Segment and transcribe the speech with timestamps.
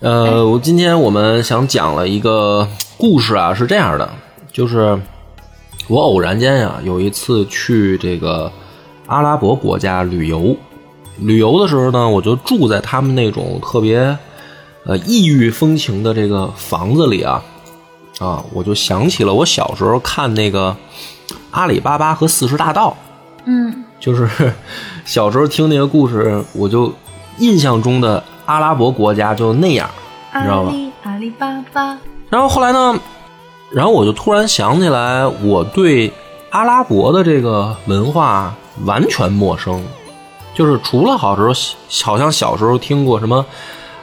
[0.00, 4.08] 呃，我今天我们想讲了一个故事啊，是这样的，
[4.50, 4.98] 就是
[5.88, 8.50] 我偶然间呀、有一次去这个
[9.04, 10.56] 阿拉伯国家旅游，
[11.18, 14.16] 旅游的时候呢，我就住在他们那种特别
[14.86, 17.44] 呃异域风情的这个房子里啊，
[18.20, 20.74] 啊，我就想起了我小时候看那个
[21.50, 22.88] 《阿里巴巴和四十大盗》。
[23.44, 24.26] 嗯，就是
[25.04, 26.90] 小时候听那个故事，我就
[27.38, 29.88] 印象中的阿拉伯国家就那样，
[30.34, 30.72] 你知道吧？
[31.04, 31.96] 阿里巴巴，
[32.28, 32.98] 然后后来呢，
[33.70, 36.12] 然后我就突然想起来，我对
[36.50, 38.52] 阿拉伯的这个文化
[38.84, 39.80] 完全陌生，
[40.52, 41.52] 就是除了好时候
[42.02, 43.46] 好像小时候听过什么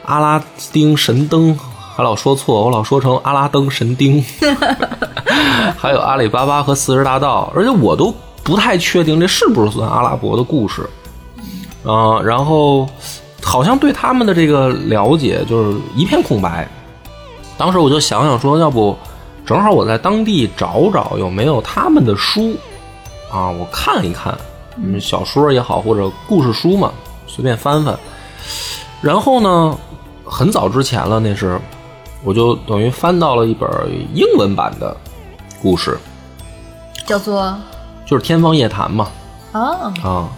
[0.06, 1.54] 阿拉丁神灯，
[1.94, 4.24] 还老说错，我老说成阿拉登神丁，
[5.76, 10.88] 还有阿里巴巴和四十大盗，而且我都不太确定这是不是算阿拉伯的故事，
[11.84, 12.88] 啊、然后
[13.48, 16.68] 好像对他们的这个了解就是一片空白。
[17.56, 18.94] 当时我就想想说，要不
[19.46, 22.54] 正好我在当地找找有没有他们的书
[23.32, 24.36] 啊，我看一看，
[24.76, 26.92] 嗯，小说也好或者故事书嘛，
[27.26, 27.98] 随便翻翻。
[29.00, 29.74] 然后呢，
[30.26, 31.58] 很早之前了，那是
[32.22, 33.66] 我就等于翻到了一本
[34.12, 34.94] 英文版的
[35.62, 35.98] 故事，
[37.06, 37.56] 叫做
[38.04, 39.08] 就是《天方夜谭》嘛，
[39.52, 40.28] 啊，啊，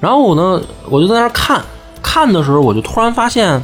[0.00, 1.62] 然后我呢，我就在那儿看，
[2.10, 3.62] 看的时候，我就突然发现，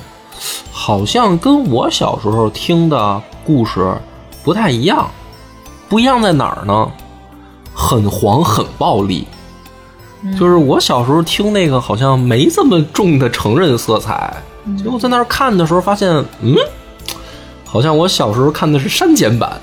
[0.71, 3.97] 好像跟我小时候听的故事
[4.45, 5.11] 不太一样。
[5.89, 6.91] 不一样在哪儿呢？
[7.75, 9.27] 很黄，很暴力。
[10.39, 14.35] 就是我小时候听那个，好像没这么重的成人色彩。
[14.77, 16.11] 结果在那儿看的时候，发现，
[16.43, 16.55] 嗯，
[17.65, 19.59] 好像我小时候看的是删减版。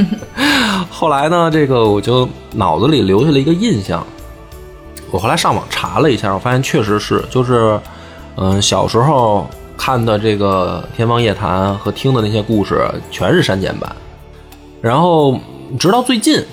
[0.90, 4.06] 后来呢，这个我就脑子里留下了一个印象。
[5.12, 7.78] 我后来上网查了一下，我发现确实是，就是，
[8.36, 13.94] 嗯，小时候看的这个《天方夜谭》和听的那些故事全是删减版，
[14.80, 15.38] 然后
[15.78, 16.44] 直到最近，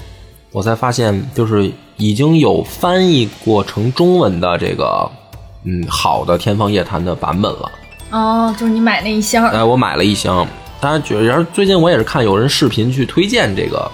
[0.51, 5.09] 我才发现，就是已经有翻译过成中文的这个，
[5.66, 7.72] 嗯，好的《天方夜谭》的版本了。
[8.11, 10.47] 哦，就是你买那一箱，哎，我买了一箱。
[10.79, 13.89] 大家，觉得，然后最近我也是看有人视频去推荐这个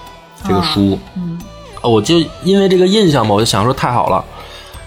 [0.46, 1.38] 这个书，嗯，
[1.82, 4.24] 我就因为这个印象嘛，我就想说太好了。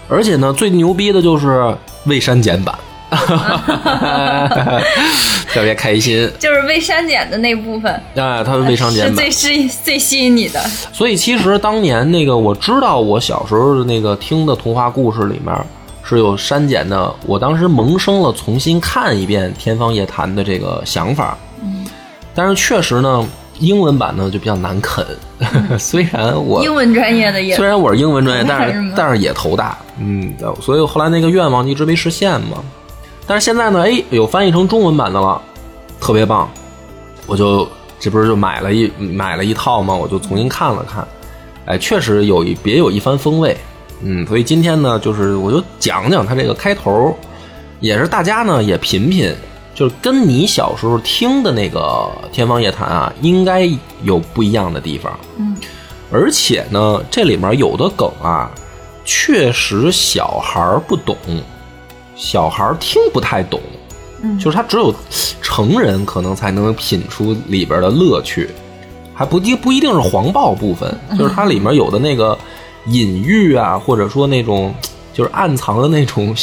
[0.06, 2.78] 而且呢，最牛逼的就是未删减版，
[5.52, 6.30] 特别开心。
[6.38, 10.60] 就是未删减的那部分，哎，它是未删减版是最，吸最吸引你的。
[10.92, 15.54] 所以其实当年那个我知道，我小时候的那个听的童话故事里面
[16.02, 21.36] 是有删减的，我当时萌生了重新看一遍《天方夜谭》的这个想法。
[21.62, 21.86] 嗯，
[22.34, 23.26] 但是确实呢，
[23.58, 25.04] 英文版呢就比较难啃。
[25.78, 32.58] 虽然我英文专业的也虽然我是英文专业，但是但是也头大，嗯，所以后来那个愿望一直没实现嘛。
[33.26, 35.40] 但是现在呢，哎，有翻译成中文版的了，
[36.00, 36.48] 特别棒，
[37.26, 37.66] 我就
[37.98, 41.06] 这不是就买了一买了一套嘛，我就重新看了看，
[41.64, 43.56] 哎，确实有一别有一番风味，
[44.02, 47.16] 嗯，所以今天呢，就是我就讲讲它这个开头，
[47.80, 49.34] 也是大家呢也品品，
[49.74, 51.80] 就是跟你小时候听的那个
[52.30, 53.66] 《天方夜谭》啊，应该
[54.02, 55.18] 有不一样的地方。
[55.38, 55.56] 嗯，
[56.12, 58.50] 而且呢，这里面有的梗啊，
[59.04, 61.16] 确实小孩儿不懂，
[62.16, 63.60] 小孩儿听不太懂。
[64.22, 64.94] 嗯就是他只有
[65.42, 68.48] 成人可能才能品出里边的乐趣，
[69.14, 72.38] 还不一不一定是黄暴部分，就是它里面有的那个
[72.86, 74.74] 隐喻啊，或者说那种
[75.12, 76.34] 就是暗藏的那种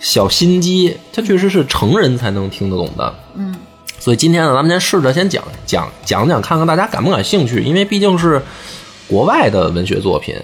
[0.00, 3.14] 小心机，它确实是成人才能听得懂的。
[3.34, 3.54] 嗯，
[3.98, 8.40] 所以今天呢，咱们先试着先讲讲讲讲，看看大家感不感兴趣，因为毕竟是
[9.06, 10.34] 国外的文学作品，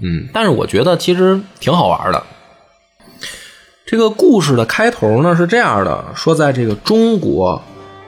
[0.00, 2.20] 嗯，但是我觉得其实挺好玩的。
[3.86, 7.60] 这个故事的开头呢是这样的：说在这个中国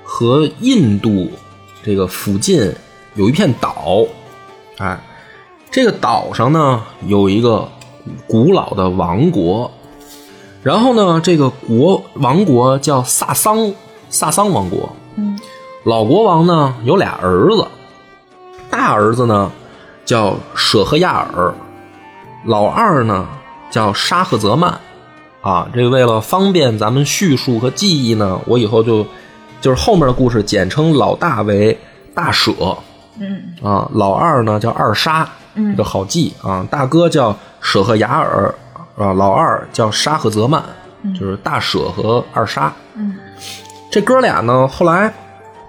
[0.03, 1.31] 和印度
[1.85, 2.75] 这个附近
[3.15, 4.07] 有一片岛，
[4.79, 4.99] 哎，
[5.71, 7.69] 这个岛上呢有一个
[8.27, 9.71] 古老的王国，
[10.63, 13.75] 然后呢，这个国王国叫萨桑
[14.09, 14.91] 萨桑王国。
[15.17, 15.39] 嗯，
[15.85, 17.67] 老国王呢有俩儿子，
[18.71, 19.53] 大儿子呢
[20.07, 21.55] 叫舍赫亚尔，
[22.47, 23.29] 老二呢
[23.71, 24.81] 叫沙赫泽曼。
[25.47, 29.07] 啊，这个为了方便咱们叙述和记忆呢，我以后就
[29.61, 31.79] 就是后面的故事简称老大为
[32.13, 32.53] 大舍，
[33.21, 36.67] 嗯啊，老二呢叫二沙，嗯这个好记啊。
[36.69, 38.53] 大哥叫舍赫雅尔
[38.99, 40.61] 啊，老二叫沙赫泽曼，
[41.15, 42.73] 就是大舍和二沙。
[42.95, 43.15] 嗯，
[43.89, 45.15] 这哥俩呢，后来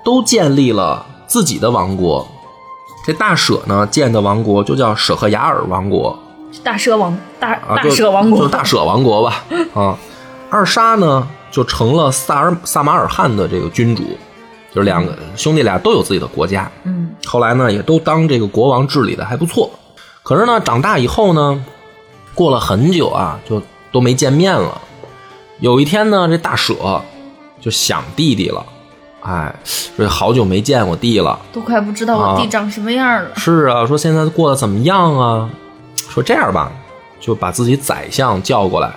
[0.03, 2.27] 都建立了自己的王国。
[3.05, 6.17] 这大舍呢建的王国就叫舍赫雅尔王国
[6.63, 9.43] 大蛇王大啊，大舍王国就大舍王国吧
[9.73, 9.97] 啊。
[10.49, 14.03] 二沙呢就成了萨尔萨马尔汗的这个君主，
[14.73, 16.71] 就是两个兄弟俩都有自己的国家。
[16.83, 19.69] 嗯后来呢，也都当这个国王治理的还不错。
[20.23, 21.65] 可是呢，长大以后呢，
[22.33, 23.61] 过了很久啊，就
[23.91, 24.79] 都没见面了。
[25.59, 27.01] 有一天呢，这大舍
[27.59, 28.63] 就想弟弟了，
[29.21, 31.37] 哎，说好久没见我弟了。
[31.51, 33.31] 都快不知道我弟长什么样了。
[33.35, 35.49] 是啊，说现在过得怎么样啊？
[36.09, 36.71] 说这样吧，
[37.27, 38.89] 就把自己宰相叫过来，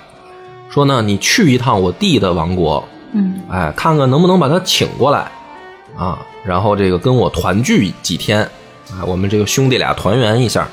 [0.71, 5.29] 说呢，你去一趟我弟的王国，嗯哎，看看能不能把他请过来
[5.97, 8.43] 啊，然后这个跟我团聚几天，
[8.93, 10.69] 啊，我们这个兄弟俩团圆一下。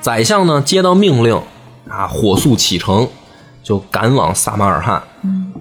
[0.00, 1.42] 宰相呢接到命令
[1.88, 3.08] 啊，火速启程，
[3.64, 5.02] 就赶往撒马尔罕。
[5.24, 5.52] 嗯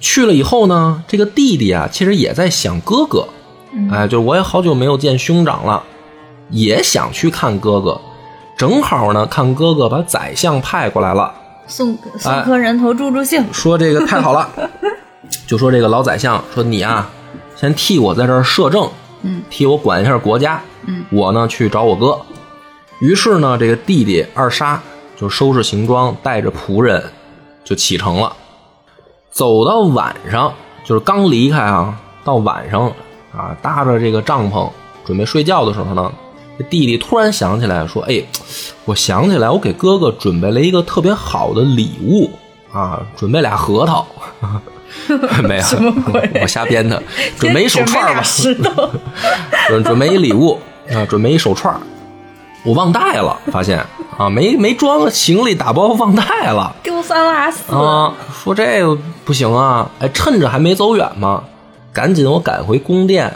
[0.00, 3.28] 去了以后呢，这个弟弟啊，其实也在想哥哥，
[3.90, 5.82] 哎，就是我也好久没有见兄长了，
[6.48, 8.00] 也想去看哥哥。
[8.60, 11.32] 正好呢，看哥哥把宰相派过来了，
[11.66, 13.42] 送送颗人头助助兴。
[13.54, 14.50] 说这个太好了，
[15.48, 17.08] 就说这个老宰相说你啊，
[17.56, 18.86] 先替我在这儿摄政，
[19.22, 22.20] 嗯，替我管一下国家，嗯，我呢去找我哥。
[22.98, 24.78] 于是呢，这个弟弟二沙
[25.16, 27.02] 就收拾行装，带着仆人
[27.64, 28.36] 就启程了。
[29.30, 30.52] 走到晚上，
[30.84, 32.92] 就是刚离开啊，到晚上
[33.34, 34.68] 啊，搭着这个帐篷
[35.06, 36.29] 准备睡觉的时候呢，这
[36.68, 38.22] 弟弟突然想起来说：“哎，
[38.84, 42.30] 我想起来，我给哥哥准备了一个特别好的礼物
[42.72, 44.06] 啊，准备俩核桃。
[45.44, 46.30] ”没有，什么鬼？
[46.42, 47.00] 我瞎编的，
[47.38, 48.90] 准备一手串吧，石头。
[49.68, 50.58] 准准备一礼物
[50.92, 51.74] 啊，准备一手串
[52.64, 53.82] 我忘带了，发现
[54.18, 56.74] 啊，没没装行李打包忘带了。
[56.82, 57.72] 丢三落四。
[57.74, 59.88] 啊，说这个不行啊！
[60.00, 61.44] 哎，趁着还没走远嘛，
[61.92, 63.34] 赶紧我赶回宫殿，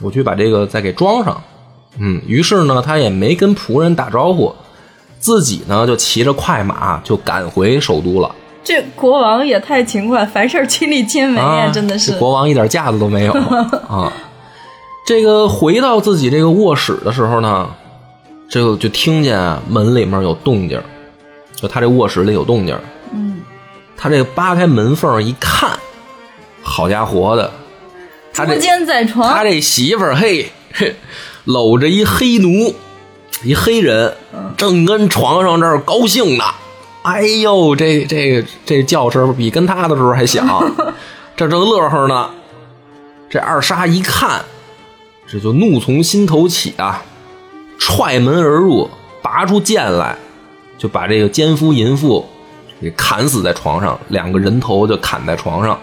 [0.00, 1.40] 我去把这个再给装上。
[1.98, 4.54] 嗯，于是呢，他也没跟仆人打招呼，
[5.18, 8.34] 自己呢就骑着快马就赶回首都了。
[8.62, 12.18] 这国王也太勤快，凡事亲力亲为呀，啊，真的是这。
[12.18, 14.12] 国王一点架子都没有啊。
[15.06, 17.70] 这个回到自己这个卧室的时候呢，
[18.48, 20.82] 这个就听见啊门里面有动静，
[21.54, 22.76] 就他这卧室里有动静。
[23.14, 23.40] 嗯，
[23.96, 25.70] 他这个扒开门缝一看，
[26.60, 27.52] 好家伙的，
[28.32, 29.32] 他捉这奸在床。
[29.32, 30.96] 他这媳妇儿嘿，嘿
[31.46, 32.74] 搂着一黑奴，
[33.42, 34.14] 一黑人，
[34.56, 36.44] 正跟床上这儿高兴呢。
[37.02, 40.44] 哎呦，这这这叫声比跟他的时候还响，
[41.36, 42.30] 这正乐呵呢。
[43.30, 44.44] 这二沙一看，
[45.28, 47.02] 这就怒从心头起啊，
[47.78, 48.90] 踹门而入，
[49.22, 50.16] 拔出剑来，
[50.76, 52.26] 就把这个奸夫淫妇
[52.80, 55.78] 给砍死在床上，两个人头就砍在床上。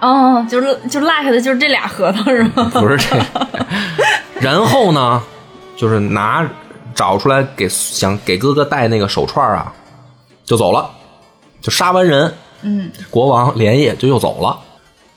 [0.00, 2.70] 哦，就是就落下的就是这俩核桃是吗？
[2.74, 3.16] 不是这，
[4.40, 5.22] 然后呢，
[5.76, 6.46] 就是拿
[6.94, 9.72] 找出来给想给哥哥戴那个手串啊，
[10.44, 10.90] 就走了，
[11.60, 14.58] 就杀完人，嗯，国王连夜就又走了。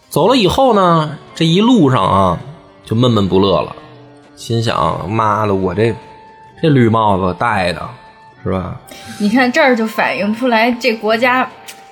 [0.10, 2.40] 走了以后呢，这一路上啊，
[2.84, 3.76] 就闷闷不乐了，
[4.36, 5.94] 心想：妈的，我这
[6.62, 7.88] 这绿帽子戴的，
[8.44, 8.76] 是吧？
[9.20, 11.50] 你看这儿就反映出来这国家。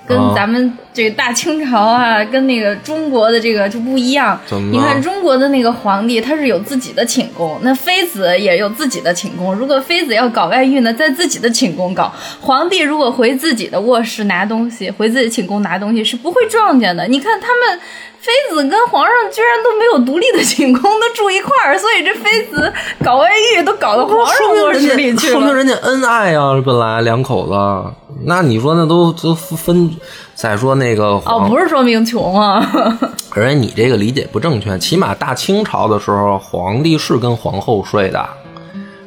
[0.08, 4.40] 跟啊咱们这个大清朝啊，跟那个中国的这个就不一样。
[4.72, 9.54] 你看中国的那个皇帝，他是有自己的寝宫，那妃子也有自己的寝宫。
[9.54, 12.10] 如果妃子要搞外遇呢，在自己的寝宫搞；
[12.40, 17.06] 皇帝如果回自己的卧室拿东西，回自己寝宫拿东西是不会撞见的。
[17.06, 17.80] 你看他们
[18.20, 22.72] 妃子跟皇上居然都没有独立的寝宫，都住一块儿，所以这妃子
[23.04, 25.32] 搞外遇都搞到皇上卧室里去了。
[25.34, 27.94] 说明人家恩爱啊，本来两口子。
[28.24, 29.96] 那你说那都都分，
[30.34, 32.60] 再说那个哦，不是说明穷啊。
[33.30, 34.76] 而且你这个理解不正确。
[34.78, 38.28] 起码大清朝的时候，皇帝是跟皇后睡的，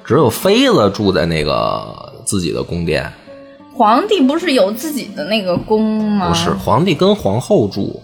[0.06, 3.12] 只有妃子住在那个自己的宫殿。
[3.74, 6.30] 皇帝不是有自己的那个宫吗？
[6.30, 8.02] 不是，皇帝跟皇后住，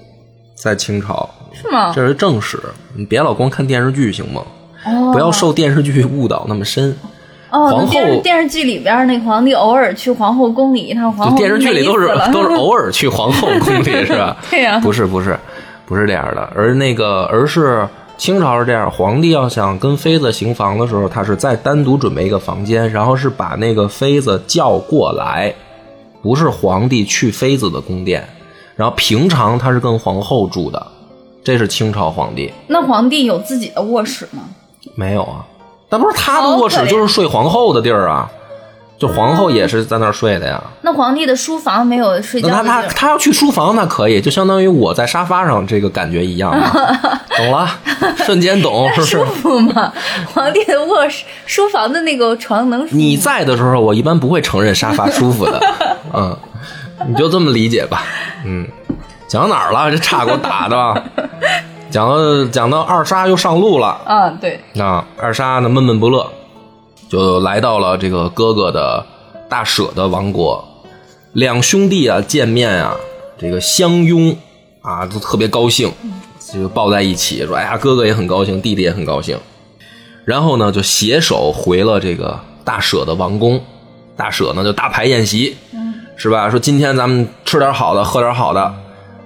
[0.58, 1.94] 在清朝，是吗？
[1.96, 2.60] 这是正史。
[2.96, 4.42] 你别老光看电视剧行吗？
[4.86, 6.98] 哦，不要受电视剧误导那么深。
[7.52, 14.36] 哦，皇后电视剧里边那个皇帝偶尔去皇后宫里一趟，皇后电视剧里都是都是偶尔去皇后宫里 是吧？
[14.50, 15.38] 对呀不是不是
[15.86, 17.88] 不是这样的，而那个而是
[18.18, 25.54] 清朝是这样，皇帝要想跟妃子行房的时候，他是再单独准备一个房间，然后是把那个妃子叫过来，
[26.22, 28.28] 不是皇帝去妃子的宫殿，
[28.77, 30.88] 然后平常他是跟皇后住的。
[31.43, 34.43] 这是清朝皇帝，那皇帝有自己的卧室吗？
[34.96, 35.46] 没有啊？
[35.89, 38.29] 那不是他的卧室就是睡皇后的地儿啊，
[39.00, 40.62] 就皇后也是在那儿睡的呀。
[40.81, 46.69] 那皇帝的书房没有睡觉那他他要去书房那可以，就相当于我在沙发上这个感觉一样嘛，
[47.38, 47.69] 懂了？
[48.25, 49.25] 瞬间懂是不是舒？
[49.25, 49.93] 服吗？
[50.34, 55.62] 皇帝的卧室、书房的那个床能舒服你在的时候，我一般不会承认沙发舒服的，
[56.13, 56.38] 嗯，
[57.06, 58.04] 你就这么理解吧，
[58.46, 58.68] 嗯。
[59.27, 59.92] 讲到哪儿了？
[59.92, 61.04] 这岔给我打的。
[61.92, 66.32] 讲到讲到二沙又上路了，啊，对，啊，二沙呢闷闷不乐，
[67.10, 69.06] 就来到了这个哥哥的
[69.50, 70.66] 大舍的王国。
[71.34, 72.96] 两兄弟啊见面啊，
[73.38, 74.36] 这个相拥
[74.82, 75.92] 啊，都特别高兴，
[76.54, 79.38] 就抱在一起说：“哎呀，哥哥也很高兴，弟弟也很高兴。”
[80.24, 83.62] 然后呢，就携手回了这个大舍的王宫。
[84.16, 85.56] 大舍呢就大排宴席，
[86.18, 86.50] 是吧？
[86.50, 88.74] 说今天咱们吃点好的，喝点好的，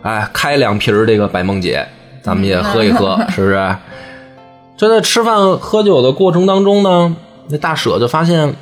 [0.03, 1.87] 哎，开两瓶儿这个百梦姐，
[2.21, 3.75] 咱们也喝一喝，是不是？
[4.77, 7.15] 就在吃饭喝酒的过程当中呢，
[7.49, 8.53] 那大舍就发现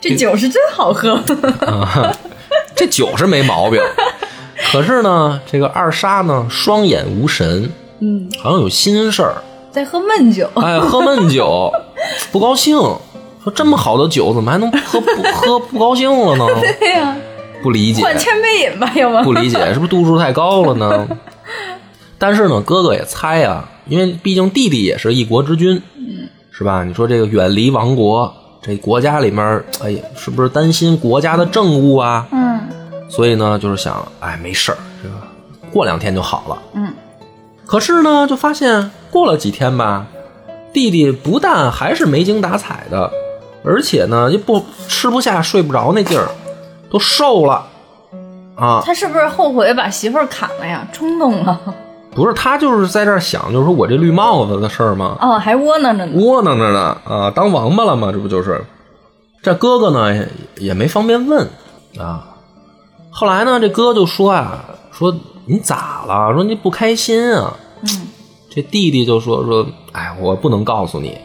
[0.00, 1.20] 这酒是真好喝。
[2.74, 3.80] 这酒是没毛病，
[4.70, 9.34] 可是呢，这个二沙呢双眼无神，嗯，好像有心事儿，
[9.72, 10.48] 在喝闷酒。
[10.54, 11.72] 哎，喝闷酒
[12.30, 12.76] 不高兴，
[13.42, 16.46] 说这么好的酒怎么还能喝不喝不高兴了呢？
[16.78, 17.16] 对呀、
[17.62, 19.22] 不理解，换千杯饮吧？
[19.22, 21.08] 不理解， 是不是度数太高了呢？
[22.18, 25.80] 但是呢，哥哥也猜啊，因为毕竟弟弟也是一国之君，
[26.50, 26.84] 是吧？
[26.84, 32.26] 你说这个远离王国，这国家里面，哎呀，是不是担心国家的政务啊？
[32.32, 32.48] 嗯
[33.10, 35.14] 所以呢，就是想，哎，没事儿，这个
[35.72, 36.58] 过两天就好了。
[36.74, 36.92] 嗯，
[37.64, 40.06] 可是呢，就发现过了几天吧，
[40.74, 43.10] 弟弟不但还是没精打采的，
[43.64, 46.28] 而且呢，又不吃不下、睡不着那劲儿，
[46.90, 47.66] 都瘦了
[48.56, 48.82] 啊。
[48.84, 50.86] 他是不是后悔把媳妇儿砍了呀？
[50.92, 51.60] 冲动了。
[52.10, 56.12] 不是他就是在这儿想，就是说我这绿帽子的事儿嘛，哦，还窝囊着呢。
[56.20, 58.10] 窝囊着呢啊，当王八了吗？
[58.10, 58.64] 这不就是？
[59.40, 61.48] 这哥哥呢也也没方便问
[61.98, 62.36] 啊。
[63.10, 65.14] 后来呢，这哥就说啊，说
[65.46, 66.32] 你咋了？
[66.34, 67.56] 说你不开心啊？
[67.82, 68.08] 嗯，
[68.50, 71.16] 这弟弟就说说，哎，我不能告诉你，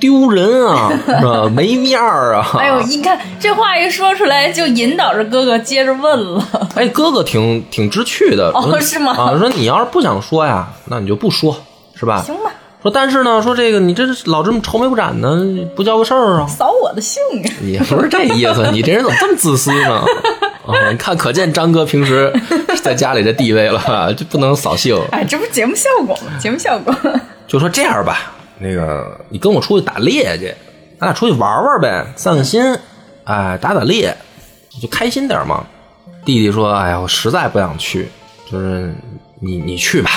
[0.00, 1.48] 丢人啊，是吧？
[1.54, 2.50] 没面儿啊。
[2.58, 6.44] 哎呦，你看这话一说出来，就引导着哥哥接着问了。
[6.74, 8.50] 哎，哥哥挺挺知趣的。
[8.54, 11.56] 哦是吗啊，说你要是不想说呀，那你就不说，
[11.94, 12.22] 是吧？
[12.22, 12.50] 行吧，
[12.82, 15.38] 说但是呢，说这个你这是老这么愁眉不展的，
[15.76, 16.46] 不叫个事儿啊？
[16.48, 17.48] 扫我的兴啊！
[17.62, 20.02] 也不是这意思，你这人怎么这么自私呢？
[20.66, 22.32] 啊，你看，可见张哥平时
[22.82, 24.98] 在家里的地位了，就不能扫兴。
[25.10, 26.38] 哎，这不节目效果吗？
[26.40, 26.94] 节目效果。
[27.46, 30.54] 就说这样吧，那个你跟我出去打猎去，
[30.98, 32.62] 咱俩出去玩玩呗，散散心，
[33.24, 34.14] 哎，打打猎，
[34.80, 35.64] 就开心点嘛。
[36.24, 38.08] 弟弟说：“哎呀，我实在不想去，
[38.50, 38.94] 就是
[39.40, 40.10] 你你去吧，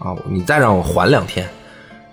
[0.00, 1.48] 啊，你再让我缓两天。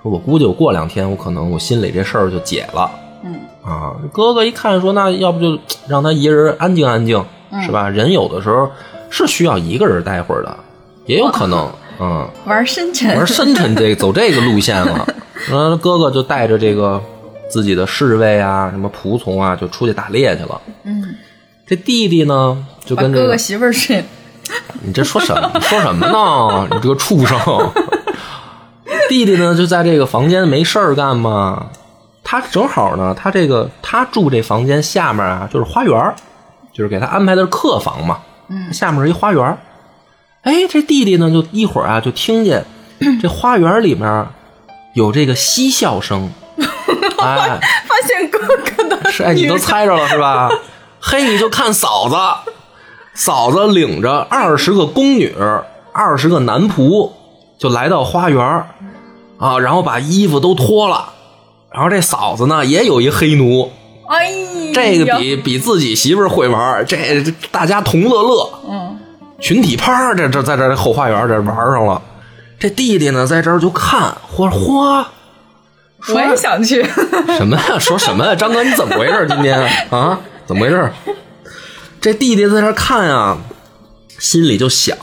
[0.04, 2.92] 说我估计我过两天，我可能我心里这事儿就解了。
[3.24, 5.58] 嗯啊，哥哥一看说，那要不就
[5.90, 7.26] 让他一人安静安静，
[7.66, 7.90] 是吧？
[7.90, 8.70] 人有的时候
[9.10, 10.56] 是需要一个人待会儿的，
[11.08, 11.68] 也有可能，
[12.00, 15.08] 嗯。”玩深沉，玩深沉这走这个路线了。
[15.52, 17.02] 嗯，哥哥就带着这个
[17.50, 20.62] 自己的侍卫啊、什么仆从啊，就出去打猎去了。
[20.84, 21.16] 嗯，
[21.66, 24.04] 这弟弟呢，就跟这个哥哥媳妇儿睡。
[24.82, 25.52] 你这说什么？
[25.54, 26.68] 你说什么呢？
[26.72, 27.38] 你这个畜生！
[29.10, 31.68] 弟弟呢，就在这个房间没事儿干嘛。
[32.24, 36.16] 他正好呢，他这个他住这房间下面啊，就是花园
[36.72, 38.20] 就是给他安排的是客房嘛。
[38.50, 39.58] 嗯下面是一花园儿
[40.42, 42.66] 哎，这弟弟呢，就一会儿啊，就听见
[43.22, 44.26] 这花园里面
[44.94, 46.32] 有这个嬉笑声。
[47.20, 50.50] 哎，发现哥哥的是哎，你都猜着了是吧？
[51.00, 52.16] 嘿，你就看嫂子，
[53.14, 55.34] 嫂子领着二十个宫女，
[55.92, 57.12] 二十个男仆，
[57.58, 58.68] 就来到花园儿。
[59.40, 61.12] 啊，然后把衣服都脱了，
[61.74, 63.72] 然后这嫂子呢也有一黑奴，
[64.08, 66.98] 哎呀，这个比比自己媳妇儿会玩这
[67.52, 68.98] 大家同乐乐，嗯，
[69.40, 72.02] 群体趴这这在这后花园这玩上了。
[72.64, 75.06] 这弟弟呢在这儿就看，嚯嚯，
[76.14, 76.82] 我也想去。
[77.36, 77.78] 什么呀？
[77.78, 78.34] 说什么呀？
[78.34, 79.28] 张哥，你怎么回事？
[79.28, 80.90] 今天啊，怎么回事？
[82.00, 83.38] 这弟弟在这儿看啊，
[84.18, 84.98] 心里就想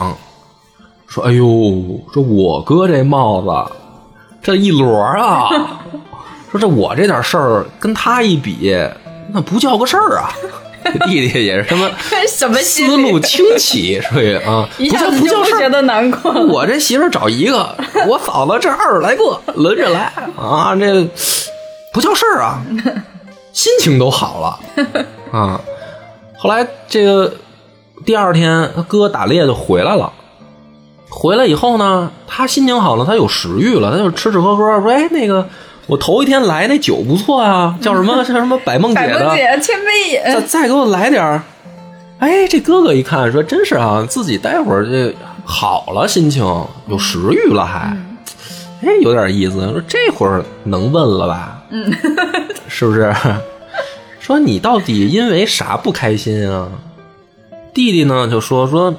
[1.06, 3.72] 说：“哎呦，这我哥这帽子，
[4.40, 5.50] 这一摞啊，
[6.50, 8.74] 说这我这点事儿跟他一比，
[9.34, 10.32] 那不叫个事儿啊。”
[10.84, 11.90] 这 弟弟也是他妈
[12.28, 16.32] 什么 思路清奇，属于啊， 不叫一下不叫事觉得难过。
[16.32, 17.74] 我这媳妇找一个，
[18.08, 21.08] 我嫂子这二十来个轮着来啊，这
[21.92, 22.62] 不叫事儿啊，
[23.52, 25.60] 心情都好了啊。
[26.36, 27.34] 后来这个
[28.06, 30.12] 第二天，他哥打猎就回来了，
[31.10, 35.46] 回来以后呢，他心情好了，他有食欲了，他就吃吃喝喝，说：“哎，那个
[35.90, 41.42] 我头一天来那酒不错啊，叫什么 叫什么百梦姐的，百梦姐千杯再饮，再给我来点儿。”
[42.20, 45.12] 哎，这哥哥一看说：“真是啊，自己待会儿这
[45.44, 46.44] 好了，心情
[46.86, 47.96] 有食欲了还，
[48.82, 49.54] 哎，有点意思。
[49.54, 51.64] 说这会儿能问了吧？
[51.70, 51.92] 嗯，
[52.68, 53.12] 是不是？
[54.20, 56.68] 说你到底因为啥不开心啊？”
[57.74, 58.94] 弟弟呢就说说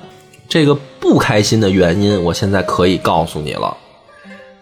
[0.50, 3.77] 这个不开心的原因，我现在可以告诉你了。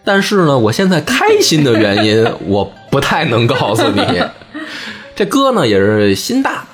[0.04, 4.22] 但是呢，我现在开心的原因， 我不太能告诉你。
[5.14, 6.64] 这哥呢也是心大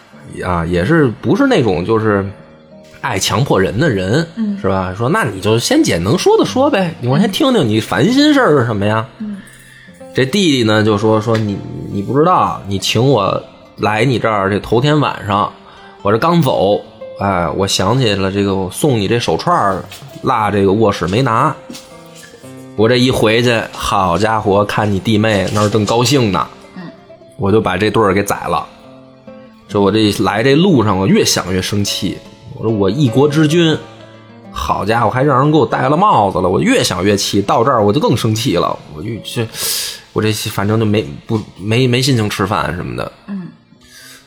[0.45, 2.25] 啊，也是不是那种就是
[3.01, 4.95] 爱强迫人的人，嗯是吧？
[4.97, 9.07] 说那你就先捡能说的说呗，你我先听听你烦心事儿是什么呀？
[9.19, 9.37] 嗯
[10.15, 11.59] 这弟弟呢就说说你
[11.93, 13.43] 你不知道，你请我
[13.77, 15.53] 来你这儿这头天晚上，
[16.01, 16.81] 我这刚走，
[17.21, 19.85] 哎，我想起了这个我送你这手串儿
[20.23, 21.55] 落这个卧室没拿，
[22.77, 26.47] 我这一回去，好家伙，看你弟妹那儿正高兴呢，
[27.39, 28.67] 我就把这对儿给宰了。
[29.67, 32.19] 这我这来这路上，我越想越生气。
[32.55, 33.77] 我说我一国之君，
[34.53, 36.49] 好家伙，还让人给我戴了帽子了。
[36.49, 38.79] 我越想越气，到这儿我就更生气了。
[38.95, 39.49] 我就这，
[40.13, 43.11] 我这反正就没不没没心情吃饭什么的。
[43.27, 43.49] 嗯。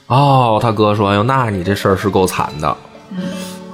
[0.07, 2.75] 哦，他哥说：“哎呦，那你这事儿是够惨的。”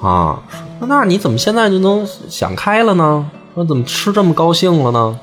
[0.03, 0.37] 啊，
[0.81, 3.31] 那你怎么现在就能想开了呢？
[3.55, 5.19] 说怎么吃这么高兴了呢？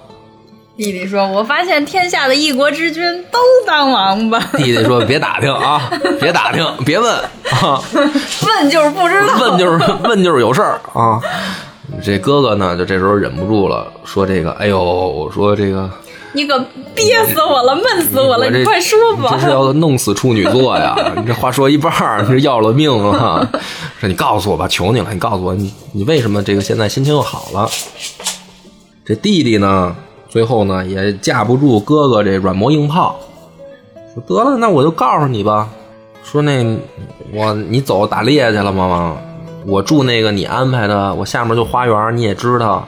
[0.74, 7.14] 弟弟说：“我发现天下的一国之君都当王八， 弟弟说：“别打听啊，别打听，别问
[7.60, 9.36] 啊， 问就是不知道。
[9.38, 11.20] 问就是问就是有事儿啊。”
[12.02, 15.88] 这哥哥呢，就这时候忍不住了，说：“这个，哎呦，我说这个，
[16.32, 16.58] 你可
[16.94, 18.50] 憋死我了，闷死我了！
[18.50, 19.40] 这你快说吧这。
[19.40, 20.94] 是要弄死处女座呀？
[21.16, 23.48] 你这话说一半儿，你这要了命了。
[24.00, 27.68] 说你告诉我吧，求你了，你告诉我，你你为什么这个现在心情又好了？”
[29.04, 29.94] 这弟弟呢，
[30.28, 33.16] 最后呢也架不住哥哥这软磨硬泡，
[34.14, 35.68] 说得了，那我就告诉你吧。
[36.24, 36.64] 说那
[37.32, 39.16] 我你走打猎去了吗？
[39.66, 42.86] 我住那个你安排的，我下面就花园，你也知道。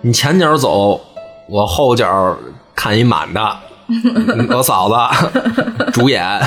[0.00, 1.00] 你前脚走，
[1.48, 2.36] 我后脚
[2.74, 3.58] 看一满的，
[4.50, 6.40] 我嫂子 主演，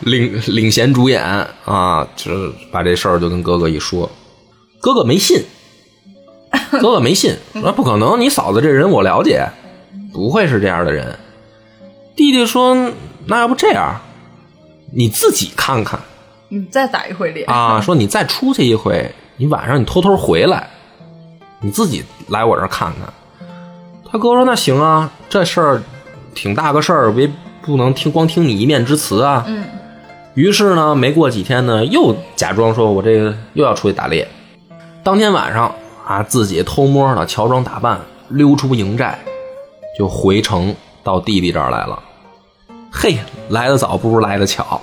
[0.00, 1.22] 领领衔主演
[1.64, 4.10] 啊，就是把这事儿就跟哥哥一说，
[4.80, 5.42] 哥哥没信，
[6.72, 9.48] 哥哥没信， 说不可能，你嫂子这人我了解，
[10.12, 11.18] 不会是这样的人。
[12.16, 12.92] 弟弟说，
[13.26, 14.00] 那要不这样，
[14.92, 15.98] 你自己看看。
[16.48, 20.68] 你再打一回脸，啊，说你再出去一回，你晚上你偷偷回来，
[21.60, 23.12] 你自己来我这儿看看。
[24.14, 25.82] 他哥说那行啊，这事儿
[26.36, 27.28] 挺大个事儿，别
[27.62, 29.42] 不能听光听你一面之词啊。
[29.48, 29.64] 嗯。
[30.34, 34.28] 于是呢，没过几天呢，又假装说我这个又要出去打猎。
[35.02, 35.74] 当天晚上
[36.06, 37.98] 啊，自己偷摸的乔装打扮
[38.28, 39.18] 溜出营寨，
[39.98, 41.98] 就回城到弟弟这儿来了。
[42.92, 44.80] 嘿，来的早不如来的巧。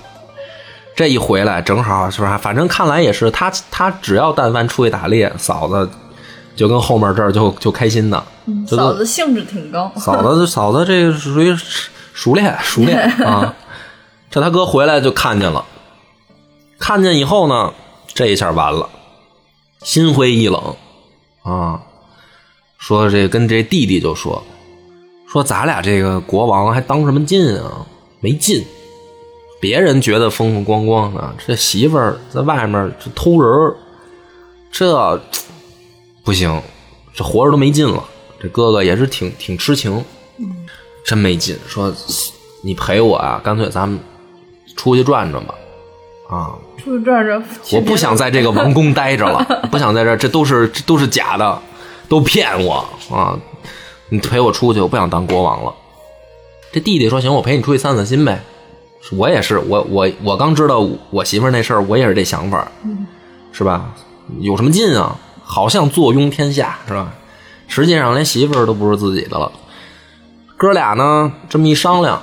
[0.94, 2.36] 这一回来正好是吧？
[2.36, 5.88] 反正看来也是他，他只要但凡出去打猎，嫂子
[6.54, 8.24] 就跟后面这儿就就开心的。
[8.66, 9.90] 就嫂子兴致挺高。
[9.96, 11.56] 嫂子嫂子这属于
[12.12, 13.54] 熟练熟练 啊。
[14.30, 15.64] 这他哥回来就看见了，
[16.78, 17.72] 看见以后呢，
[18.14, 18.88] 这一下完了，
[19.82, 20.74] 心灰意冷
[21.42, 21.82] 啊。
[22.78, 24.42] 说这跟这弟弟就说
[25.30, 27.86] 说咱俩这个国王还当什么劲啊？
[28.20, 28.64] 没劲。
[29.60, 33.76] 别人觉得风风光光的，这媳妇儿在外面这偷人儿，
[34.72, 35.20] 这
[36.24, 36.62] 不行，
[37.12, 38.02] 这活着都没劲了。
[38.40, 40.04] 这哥哥也是挺挺痴情，
[41.04, 41.56] 真没劲。
[41.66, 41.92] 说
[42.62, 43.98] 你陪我啊，干脆咱们
[44.76, 45.54] 出去转转吧。
[46.28, 47.42] 啊，出去转转。
[47.72, 51.60] 我不想在这个王宫待着了， 不想在这儿，这都是这都是假的，
[52.08, 53.38] 都骗我啊！
[54.08, 55.74] 你陪我出去，我不想当国王了。
[56.72, 58.42] 这弟弟说：“行，我陪你出去散散心呗。”
[59.12, 62.70] 我也是，我我我刚知道我媳妇那事儿，我也是这想法，
[63.52, 63.92] 是吧？
[64.38, 65.18] 有什么劲啊？
[65.52, 67.12] 好像坐拥天下，是吧？
[67.68, 69.52] 实际上连媳妇儿都不是自己的了。
[70.56, 72.22] 哥俩呢，这么一商量，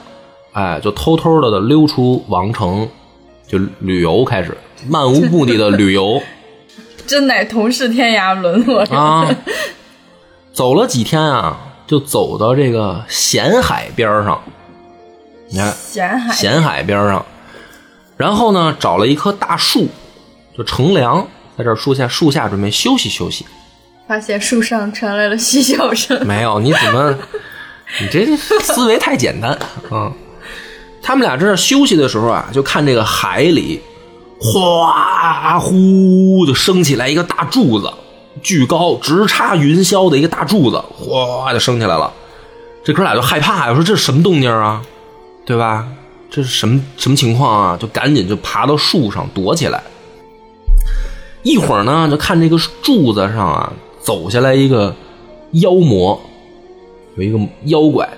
[0.53, 2.89] 哎，就偷偷的溜出王城，
[3.47, 6.19] 就旅游开始，漫无目的的旅游
[7.05, 8.99] 真乃同是天涯沦落人。
[8.99, 9.29] 啊。
[10.51, 14.41] 走了几天啊，就走到这个咸海边上，
[15.49, 15.71] 你看。
[15.71, 17.23] 咸海，咸海边上，
[18.17, 19.87] 然后呢，找了一棵大树，
[20.57, 21.27] 就乘凉，
[21.59, 23.45] 在这树下树下准备休息休息。
[24.07, 26.25] 发现树上传来了嬉笑声。
[26.25, 27.13] 没有，你怎么，
[27.99, 29.51] 你这思维太简单
[29.91, 30.09] 啊！
[31.01, 33.81] 他们俩在这休息的时候啊，就看这个海里
[34.39, 37.91] 哗呼就升起来一个大柱子，
[38.41, 42.11] 巨高，直插云霄的一个大柱子，哗就升起来了。
[42.85, 44.81] 这哥俩就害怕呀，说这是什么动静啊？
[45.45, 45.85] 对吧？
[46.31, 47.77] 这是什么什么情况啊？
[47.77, 49.83] 就赶紧就爬到树上躲起来。
[51.43, 54.95] 一会儿呢，就看这个柱子上啊，走下来一个
[55.51, 56.19] 妖魔，
[57.15, 58.09] 有一个妖怪。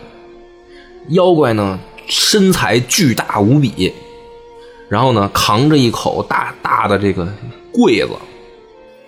[1.10, 3.94] 妖怪呢，身材巨大无比，
[4.90, 7.28] 然后呢，扛着一口大大的这个
[7.72, 8.10] 柜子，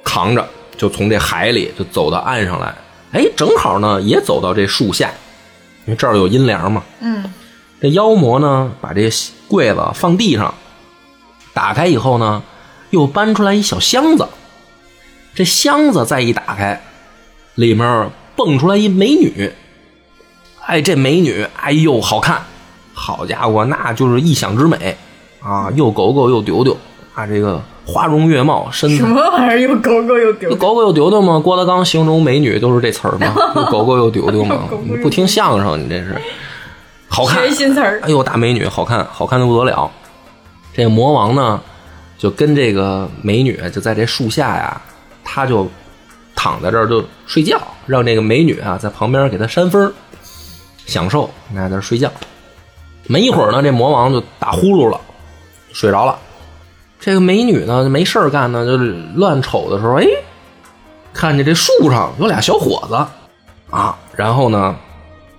[0.03, 0.47] 扛着
[0.77, 2.73] 就从这海里就走到岸上来。
[3.11, 5.11] 哎，正好呢，也走到这树下，
[5.85, 6.83] 因为这儿有阴凉嘛。
[6.99, 7.23] 嗯，
[7.79, 9.09] 这妖魔呢，把这
[9.47, 10.53] 柜子放地上，
[11.53, 12.41] 打开以后呢，
[12.93, 14.27] 又搬出来一小箱子。
[15.33, 16.79] 这箱子再一打开，
[17.55, 19.51] 里面蹦出来一美女。
[20.67, 22.43] 哎，这美女，哎呦，好看！
[22.93, 24.95] 好家伙，那就是异想之美
[25.41, 26.77] 啊，又狗狗又丢丢
[27.15, 30.55] 啊，这个花容月貌，身材什么玩意儿又狗狗又丢丢？
[30.55, 31.39] 狗狗又丢丢吗？
[31.39, 33.33] 郭德纲形容美女都是这词儿吗？
[33.55, 36.15] 又狗狗又丢丢吗 你不听相声，你这是
[37.09, 37.55] 好看学。
[37.55, 39.89] 新词儿哎，呦，大美女，好看，好看的不得了。
[40.75, 41.59] 这个魔王呢，
[42.17, 44.81] 就跟这个美女就在这树下呀，
[45.23, 45.69] 他就
[46.35, 49.93] 躺在这儿就睡觉，让这个美女啊在旁边给他扇风，
[50.85, 52.11] 享受，那在这睡觉。
[53.07, 54.99] 没一会儿呢，这魔王就打呼噜了，
[55.73, 56.17] 睡着了。
[56.99, 58.77] 这个美女呢没事儿干呢，就
[59.15, 60.05] 乱瞅的时候，哎，
[61.13, 62.95] 看见这树上有俩小伙子
[63.69, 64.73] 啊，然后呢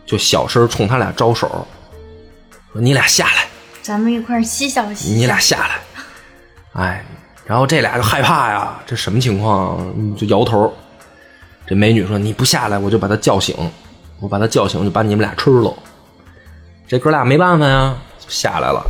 [0.05, 1.67] 就小声冲他俩招手，
[2.73, 3.47] 说：“你俩下来。”
[3.81, 5.15] 咱们一块儿嬉笑嬉笑。
[5.15, 5.81] 你俩下来，
[6.75, 7.05] 哎，
[7.47, 9.79] 然后这俩就害怕呀，这什么情况？
[9.97, 10.73] 嗯就摇头。
[11.67, 13.57] 这美女说：“你不下来，我就把他叫醒，
[14.21, 15.73] 我把他叫醒，就把你们俩吃了。”
[16.87, 18.85] 这哥俩没办法呀，就下来了。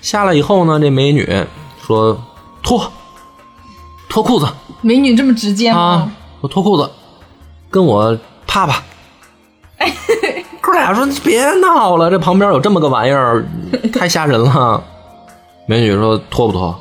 [0.00, 1.46] 下来以后呢，这美女
[1.86, 2.18] 说
[2.62, 2.90] ：“脱，
[4.08, 4.48] 脱裤子
[4.80, 6.12] 美女这么直接吗啊？
[6.40, 6.90] 我脱裤子，
[7.70, 8.82] 跟我啪啪。
[10.62, 13.46] ”哥俩说：“你别闹了，这旁边有这么个玩意儿，
[13.92, 14.82] 太吓人了。”
[15.70, 16.74] 美女说：“脱不脱？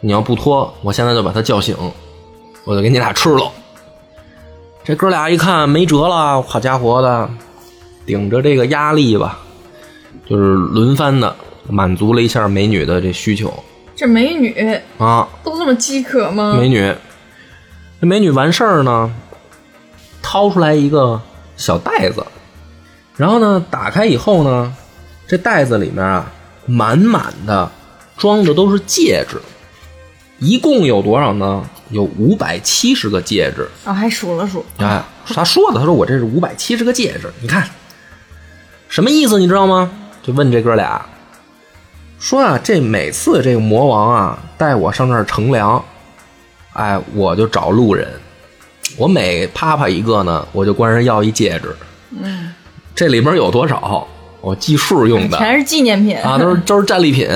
[0.00, 1.76] 你要不脱，我现在就把他叫醒，
[2.64, 3.48] 我就给你俩吃了。”
[4.82, 7.30] 这哥俩一看没辙了，好家伙的，
[8.04, 9.38] 顶着这个压力吧，
[10.28, 11.36] 就是轮番的
[11.68, 13.54] 满足了一下美女的这需求
[13.94, 15.28] 这美女啊。
[15.44, 16.56] 都这么饥渴吗？
[16.58, 16.92] 美女，
[18.00, 19.14] 这美女完事儿呢，
[20.20, 21.22] 掏出来一个
[21.56, 22.26] 小袋子，
[23.16, 24.74] 然后呢，打开以后呢，
[25.28, 26.32] 这袋子里面啊，
[26.66, 27.70] 满满的
[28.20, 29.40] 装的都是戒指，
[30.38, 31.64] 一共有多少呢？
[31.88, 33.66] 有五百七十个戒指。
[33.82, 37.66] 啊，还数了数，哎，他说的，他说我这是五百七十个戒指，你看
[38.90, 39.40] 什么意思？
[39.40, 39.90] 你知道吗？
[40.22, 41.04] 就问这哥俩，
[42.18, 45.82] 说啊，这每次这个魔王啊带我上这儿乘凉，
[46.74, 48.06] 哎，我就找路人，
[48.98, 51.74] 我每啪啪一个呢，我就管人要一戒指。
[52.10, 52.52] 嗯，
[52.94, 54.06] 这里边有多少？
[54.42, 57.28] 我计数用的全是纪念品啊，都是都是战利品。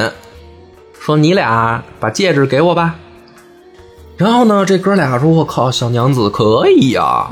[1.05, 2.95] 说你俩把戒指给我吧。
[4.17, 7.31] 然后呢，这哥俩说：“我靠，小娘子可以呀、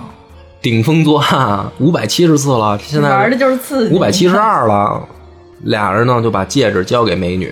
[0.60, 3.94] 顶风作案，五百七十次了，现在玩的就是刺激。
[3.94, 5.08] 五百七十二了。”
[5.64, 7.50] 俩人呢就把戒指交给美女，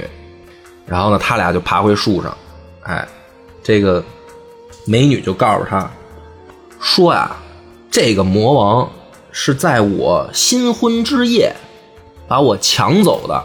[0.85, 2.37] 然后呢，他俩就爬回树上。
[2.83, 3.09] 哎，
[3.63, 4.05] 这个
[4.85, 5.91] 美女就告诉他
[6.81, 7.35] 说呀
[7.91, 8.87] ：“这个魔王
[9.33, 11.51] 是在我新婚之夜
[12.29, 13.43] 把我抢走的，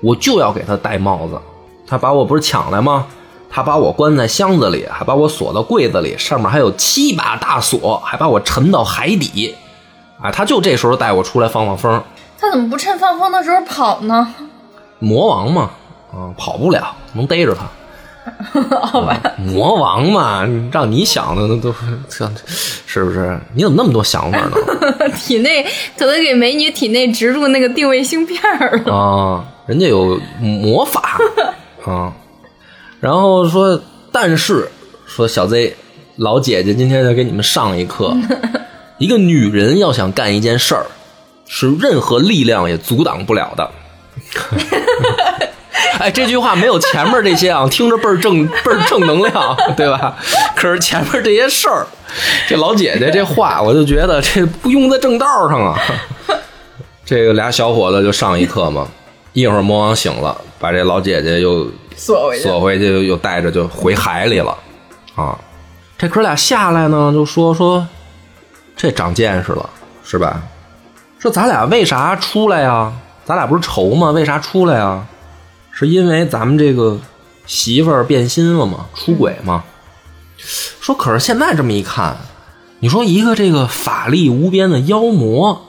[0.00, 1.38] 我就要给他戴帽子。
[1.88, 3.06] 他把我不是抢来吗？
[3.50, 9.54] 他把我关在箱子里，还把我锁到柜子里，上面还有七把大锁，还把我沉到海底。
[10.20, 12.02] 啊，他就这时候带我出来放放风。
[12.38, 14.34] 他怎么不趁放风的时候跑呢？
[14.98, 15.70] 魔王嘛，
[16.12, 17.64] 啊，跑不了，能逮着他。
[18.84, 21.78] 好吧，魔王嘛，让你想的那都是
[22.10, 22.30] 这，
[22.86, 23.40] 是不是？
[23.54, 24.56] 你怎么那么多想法呢？
[25.16, 28.94] 体内可能给美女体内植入那个定位芯片儿了。
[28.94, 31.18] 啊，人家有魔法
[31.84, 32.12] 啊。
[33.00, 34.68] 然后说，但是
[35.06, 35.76] 说小 Z
[36.16, 38.16] 老姐姐今天要给你们上一课，
[38.98, 40.86] 一个女人要想干一件事儿，
[41.46, 43.70] 是任何力量也阻挡不了的。
[46.00, 50.16] 哎，这句话没有前面这些啊，听着倍儿正倍儿正能量，对吧？
[50.56, 51.86] 可是前面这些事儿，
[52.48, 55.78] 这老姐姐这话，我就觉得这不用在正道上啊。
[57.04, 58.86] 这个俩小伙子就上一课嘛，
[59.38, 62.42] 一会儿魔王醒了，把这老姐姐又锁回去。
[62.42, 64.56] 锁回去，又带着就回海里了
[65.14, 65.38] 啊。
[65.96, 67.86] 这哥俩下来呢，就说说
[68.76, 69.68] 这长见识了，
[70.04, 70.42] 是吧？
[71.18, 72.92] 说咱俩为啥出来呀？
[73.24, 74.10] 咱俩不是仇吗？
[74.10, 75.06] 为啥出来呀？
[75.72, 76.98] 是因为咱们这个
[77.46, 78.86] 媳妇儿变心了吗？
[78.94, 79.64] 出轨吗？
[80.80, 82.16] 说可是现在这么一看，
[82.78, 85.67] 你说一个这个法力无边的妖魔，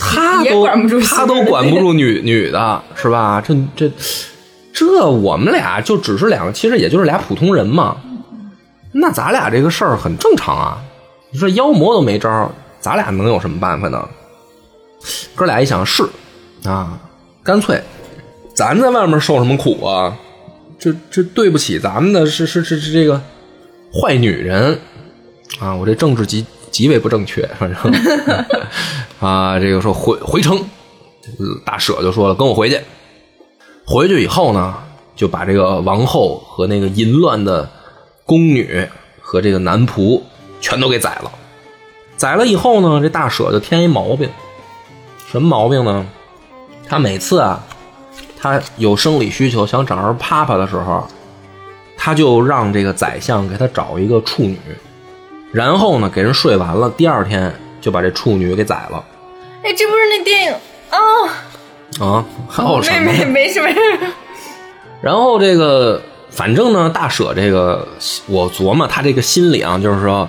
[0.00, 0.66] 他都
[1.00, 3.40] 他都管不住 女女的，是吧？
[3.46, 3.92] 这这
[4.72, 7.96] 这我们俩就只是两个，其实也就是俩普通人嘛。
[8.92, 10.82] 那咱俩这个事儿很正常啊。
[11.30, 14.08] 你说妖魔都没招儿，咱俩能有什么办法呢？
[15.34, 16.02] 哥俩一想是
[16.64, 16.98] 啊，
[17.44, 17.80] 干脆
[18.54, 20.16] 咱在外面受什么苦啊？
[20.78, 23.20] 这这对不起咱们的是是是是这个
[23.92, 24.78] 坏女人
[25.60, 25.74] 啊！
[25.74, 27.92] 我这政治极极为不正确，反正
[29.20, 30.56] 啊，这个说回回城，
[31.38, 32.80] 呃大舍就说了，跟我回去。
[33.86, 34.74] 回去以后呢，
[35.16, 37.68] 就把这个王后和那个淫乱的
[38.24, 38.88] 宫女
[39.20, 40.22] 和这个男仆
[40.60, 41.30] 全都给宰了。
[42.16, 44.28] 宰了以后呢，这大舍就添一毛病，
[45.30, 46.06] 什么毛病呢？
[46.88, 47.64] 他每次啊，
[48.38, 51.06] 他有生理需求想找人啪啪的时候，
[51.96, 54.58] 他就让这个宰相给他找一个处女，
[55.52, 59.04] 然后呢给人睡完了，第二天就把这处女给宰了
[59.62, 60.52] 哎，这不是那电影
[60.90, 60.98] 啊？
[61.98, 62.24] 啊！
[62.56, 63.80] 哦，什没么没没没事没事。
[65.02, 67.86] 然后这个，反正呢，大舍这个，
[68.26, 70.28] 我琢磨他这个心理啊，就是说，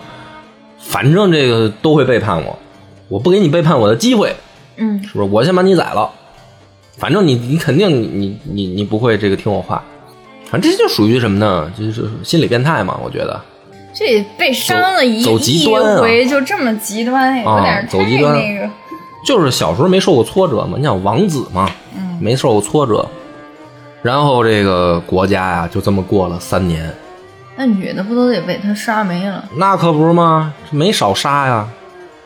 [0.79, 2.57] 反正这个都会背叛我，
[3.07, 4.35] 我不给你背叛我的机会，
[4.75, 5.29] 嗯，是不是？
[5.29, 6.11] 我先把你宰了，
[6.97, 9.83] 反正你你肯定你你你不会这个听我话，
[10.49, 11.71] 反正这就属于什么呢？
[11.77, 13.39] 就是心理变态嘛，我觉得。
[13.93, 15.67] 这被伤了一走走极一
[15.99, 18.69] 回就这么极端，有啊点太走极端那个。
[19.25, 21.69] 就是小时候没受过挫折嘛，你想王子嘛，
[22.19, 23.07] 没受过挫折，
[24.01, 26.91] 然后这个国家呀就这么过了三年，
[27.55, 29.45] 那女的不都得被他杀没了？
[29.57, 30.53] 那可不是吗？
[30.71, 31.67] 没少杀呀，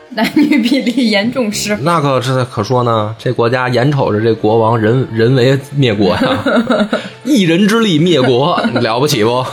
[0.14, 1.84] 男女比例严重失衡。
[1.84, 6.44] 那可是可说呢，这国家眼瞅着这国王人人为灭国呀，
[7.24, 9.44] 一人之力灭国，了不起不？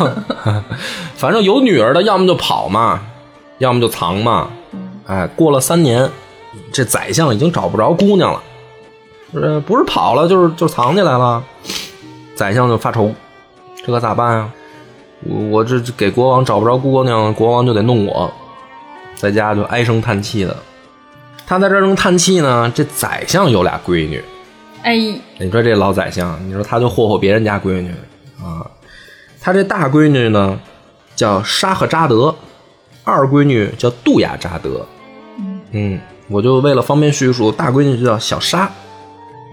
[1.15, 3.01] 反正有女儿的，要么就跑嘛，
[3.57, 4.49] 要么就藏嘛。
[5.05, 6.09] 哎，过了三年，
[6.71, 8.43] 这宰相已经找不着姑娘了，
[9.33, 11.43] 呃，不是跑了，就是就藏起来了。
[12.35, 13.11] 宰相就发愁，
[13.85, 14.49] 这可咋办呀？
[15.25, 18.31] 我我这给国王找不着姑娘，国王就得弄我，
[19.23, 20.53] 在家就唉声叹气的。
[21.47, 24.21] 他在这儿正叹气呢，这宰相有俩闺女，
[24.83, 24.95] 哎，
[25.37, 27.89] 你说这老宰相，你说他就霍霍别人家闺女
[28.41, 28.59] 啊？
[29.41, 30.59] 他这大闺女呢
[31.15, 32.35] 叫沙赫扎德，
[33.05, 34.85] 二闺女叫杜雅扎德。
[35.71, 38.69] 嗯，我就为了方便叙述，大闺女就叫小沙。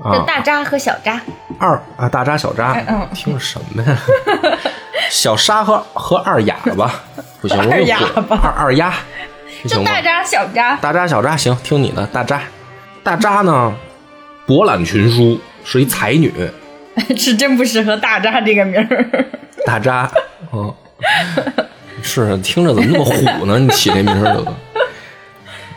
[0.03, 1.21] 这啊，大扎和小扎，
[1.61, 3.97] 二啊大扎小扎，嗯听着什么呀？
[5.11, 6.91] 小沙和和二哑巴
[7.41, 8.95] 不行，我二给哑巴二二丫
[9.69, 10.01] 就大？
[10.01, 10.77] 扎小扎。
[10.77, 12.07] 大扎小扎行，听你的。
[12.07, 12.43] 大扎，
[13.03, 13.73] 大扎呢，
[14.47, 16.33] 博览群书，是一才女。
[17.17, 19.27] 是真不适合大扎这个名儿。
[19.65, 20.11] 大扎，
[20.51, 20.75] 哦，
[22.03, 23.59] 是听着怎么那么虎呢？
[23.59, 24.35] 你起这名儿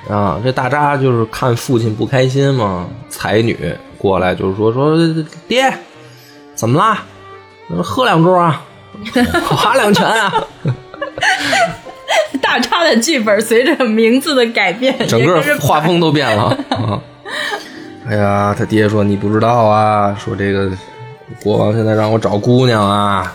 [0.08, 4.98] 就啊，这大扎就是看父亲不开心嘛，才女过来就是说说
[5.48, 5.72] 爹，
[6.56, 7.04] 怎么啦？
[7.82, 8.64] 喝两盅啊，
[9.46, 10.34] 划两拳啊，
[12.54, 17.02] 大扎的剧本随着名字的改变， 整个画风都变了啊！
[18.08, 20.70] 哎呀，他爹说你不知道啊，说这个
[21.42, 23.34] 国王现在让我找姑娘啊，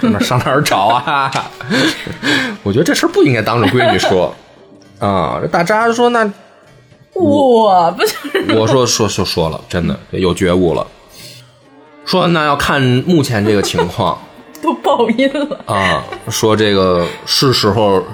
[0.00, 1.28] 这 哪上哪儿找啊？
[2.62, 4.32] 我觉得这事儿不应该当着闺女说
[5.00, 5.40] 啊。
[5.42, 6.30] 这大扎说那
[7.14, 10.86] 我不就是我说说说说了，真的有觉悟了。
[12.04, 14.16] 说那要看目前这个情况
[14.62, 15.58] 都爆音了？
[15.66, 18.04] 啊，说这个是时候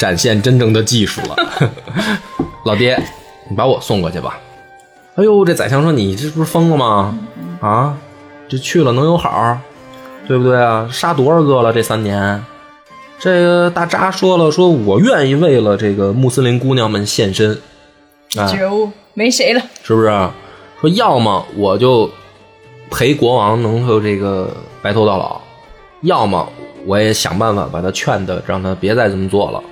[0.00, 1.36] 展现真正的技术了。
[2.64, 2.98] 老爹，
[3.50, 4.40] 你把我送过去吧。
[5.16, 7.18] 哎呦，这宰相说你这不是疯了吗？
[7.60, 7.98] 啊，
[8.48, 9.58] 这去了能有好，
[10.26, 10.88] 对不对啊？
[10.90, 12.42] 杀多少个了这三年？
[13.18, 17.60] 这个大扎说了，说我愿意为了这个穆斯林姑娘们献身，
[18.38, 19.60] 啊，觉悟没谁了。
[19.82, 20.08] 是不是？
[20.80, 22.10] 说要么我就
[22.90, 24.48] 陪国王能够这个
[24.80, 25.38] 白头到老，
[26.00, 26.50] 要么
[26.86, 29.62] 我也想办法把他劝的，让他别再这么做了。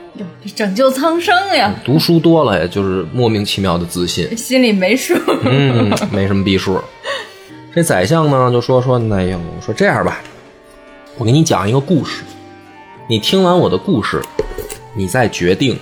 [0.54, 5.14] 拯救苍生呀，读书多了，也就是莫名其妙的自信，心里没数。
[5.44, 6.80] 嗯，没什么逼数。
[7.74, 10.18] 这宰相呢就说说，那呀，我说这样吧，
[11.16, 12.22] 我给你讲一个故事，
[13.08, 14.20] 你听完我的故事，
[14.94, 15.78] 你再决定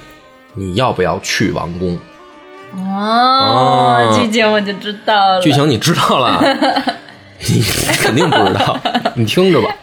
[0.54, 1.98] 你要不要去王宫。
[2.76, 5.40] 哦，哦剧情我就知道了。
[5.40, 6.42] 剧情你知道了，
[7.48, 7.62] 你
[8.02, 8.78] 肯定不知道，
[9.14, 9.74] 你听着吧。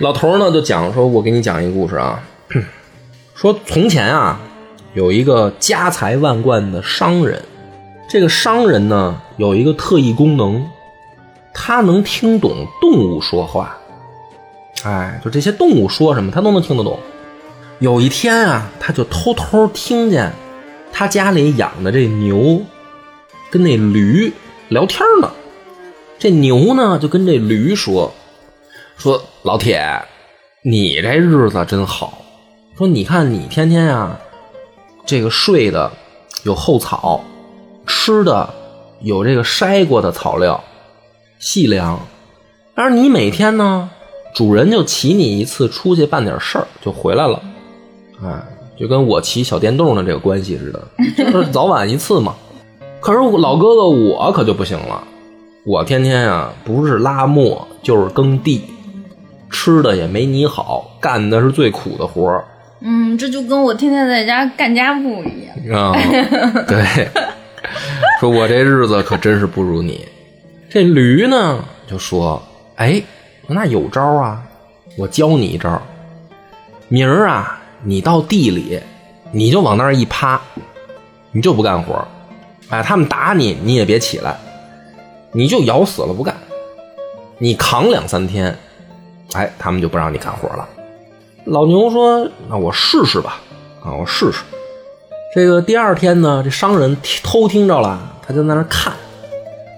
[0.00, 2.22] 老头呢就讲说，我给你讲一个故事啊，
[3.42, 4.40] 说从前啊
[4.94, 7.42] 有一个家财万贯的商人，
[8.08, 10.64] 这个商人呢有一个特异功能，
[11.52, 13.76] 他能听懂动物说话。
[14.84, 17.00] 哎，就这些动物说什么，他都能听得懂。
[17.80, 20.32] 有一天啊，他就偷偷听见
[20.92, 22.62] 他家里养的这牛
[23.50, 24.32] 跟那驴
[24.68, 25.28] 聊天呢。
[26.16, 28.14] 这牛呢就跟这驴说
[28.96, 30.00] ：“说老铁，
[30.62, 32.18] 你这日子真好。
[32.76, 34.18] 说你看你天天啊，
[35.04, 35.92] 这个睡的
[36.42, 37.20] 有后草，
[37.86, 38.48] 吃的
[39.00, 40.62] 有这个筛过的草料，
[41.38, 42.00] 细粮。
[42.74, 43.90] 但是你每天呢，
[44.34, 47.42] 主人就骑你一次出去办点事儿就回来了，
[48.24, 48.42] 哎，
[48.80, 50.82] 就跟我骑小电动的这个关系似的，
[51.16, 52.34] 就是早晚一次嘛。
[53.00, 55.04] 可是老哥哥我可就不行了，
[55.66, 58.62] 我天天啊不是拉磨就是耕地，
[59.50, 62.46] 吃的也没你好，干的是最苦的活儿。
[62.84, 65.92] 嗯，这就跟我天天在家干家务一样。
[65.92, 65.96] 啊、
[66.66, 67.08] 对，
[68.18, 70.06] 说我这日子可真是不如你。
[70.68, 72.42] 这驴呢就说
[72.76, 73.00] ：“哎，
[73.46, 74.42] 那有招啊，
[74.98, 75.80] 我教你一招。
[76.88, 78.80] 明儿啊，你到地里，
[79.30, 80.40] 你就往那儿一趴，
[81.30, 82.06] 你就不干活。
[82.70, 84.36] 哎，他们打你，你也别起来，
[85.32, 86.34] 你就咬死了不干。
[87.38, 88.56] 你扛两三天，
[89.34, 90.68] 哎，他们就不让你干活了。”
[91.44, 93.40] 老牛说：“那我试试吧，
[93.82, 94.42] 啊，我试试。”
[95.34, 98.92] 这个第二天呢，这商人偷听着了，他就在那看，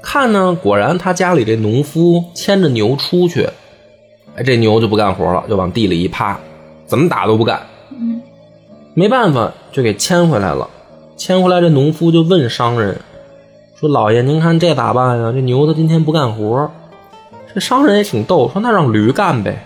[0.03, 3.49] 看呢，果然他家里这农夫牵着牛出去，
[4.37, 6.39] 哎，这牛就不干活了，就往地里一趴，
[6.87, 7.61] 怎么打都不干。
[7.91, 8.21] 嗯，
[8.95, 10.69] 没办法，就给牵回来了。
[11.17, 13.01] 牵回来，这农夫就问商人
[13.79, 15.33] 说：“老爷，您看这咋办呀？
[15.33, 16.71] 这牛它今天不干活。”
[17.55, 19.65] 这商人也挺逗，说：“那让驴干呗。”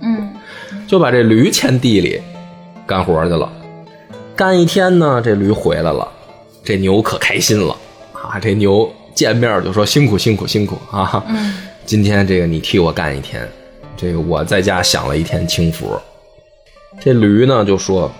[0.00, 0.30] 嗯，
[0.86, 2.20] 就把这驴牵地里
[2.86, 3.50] 干活去了。
[4.36, 6.06] 干一天呢，这驴回来了，
[6.62, 7.76] 这牛可开心了
[8.12, 8.38] 啊！
[8.38, 11.24] 这牛见面就说辛苦辛苦辛苦啊！
[11.84, 13.48] 今天这个你替我干一天，
[13.96, 15.98] 这个我在家享了一天清福。
[17.00, 18.10] 这驴呢就说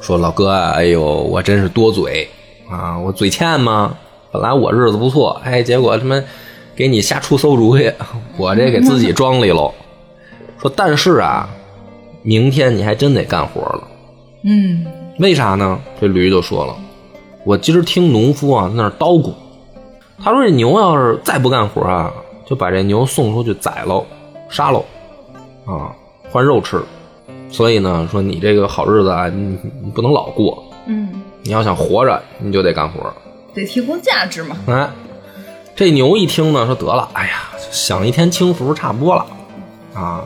[0.00, 2.28] 说老哥啊，哎呦，我真是多嘴
[2.70, 3.96] 啊，我嘴欠吗？
[4.30, 6.22] 本来我日子不错，哎，结果他妈
[6.76, 7.90] 给你瞎出馊主意，
[8.38, 9.74] 我这给自己装里喽。
[10.60, 11.48] 说但是啊，
[12.28, 13.88] 明天你还真得干活了。
[14.44, 14.84] 嗯，
[15.18, 15.80] 为啥呢？
[15.98, 16.76] 这驴就说了，
[17.46, 19.32] 我今儿听农夫啊在那儿叨咕，
[20.22, 22.12] 他说这牛要是再不干活啊，
[22.44, 24.04] 就把这牛送出去宰喽，
[24.50, 24.84] 杀喽，
[25.64, 25.96] 啊，
[26.30, 26.78] 换肉吃。
[27.48, 31.08] 所以呢，说你这个好日子啊，你你不能老过，嗯，
[31.44, 33.10] 你要想活着，你就得干活。
[33.54, 34.54] 得提供价值嘛。
[34.66, 34.90] 哎，
[35.74, 39.26] 这牛一听呢，说得了，哎呀，享一天清福差不多了，
[39.94, 40.22] 啊，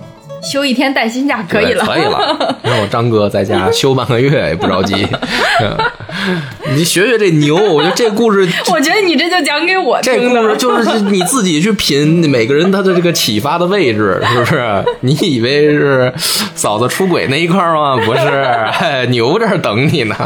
[0.50, 2.58] 休一天带薪假可以了，可以了。
[2.62, 4.94] 让我张哥在家休半个月也不着急。
[6.74, 10.42] 你学学这牛，我觉得这故事， 我觉得你这就讲给我听的。
[10.42, 14.84] 故事就是你自己去品每个人他的这个启发的位置，是不是？
[15.00, 16.12] 你以为是
[16.54, 17.96] 嫂子出轨那一块儿吗？
[18.04, 20.16] 不是，哎，牛这儿等你呢。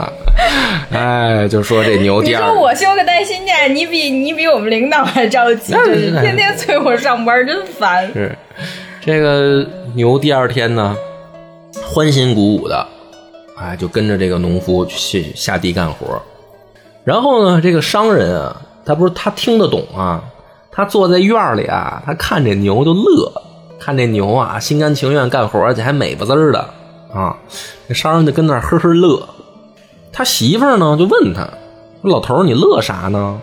[0.93, 8.07] 哎，就说这牛你第二说我休个带薪假，你比你比我们领导还着急，就是是天天催我上班，真烦。
[8.13, 8.37] 是
[9.05, 9.65] 这个
[9.97, 10.95] 牛第二天呢，
[11.83, 12.87] 欢欣鼓舞的，
[13.57, 16.21] 哎，就跟着这个农夫去下地干活。
[17.03, 20.23] 然后呢，这个商人啊，他不是他听得懂啊，
[20.71, 23.33] 他坐在院里啊，他看这牛就乐，
[23.81, 26.59] 看这牛啊心甘情愿干活，而且还美不滋儿的
[27.11, 27.35] 啊。
[27.89, 29.27] 这商人就跟那儿呵呵乐。
[30.13, 31.49] 他媳妇儿呢就问他
[32.05, 33.41] ：“老头儿，你乐啥呢？”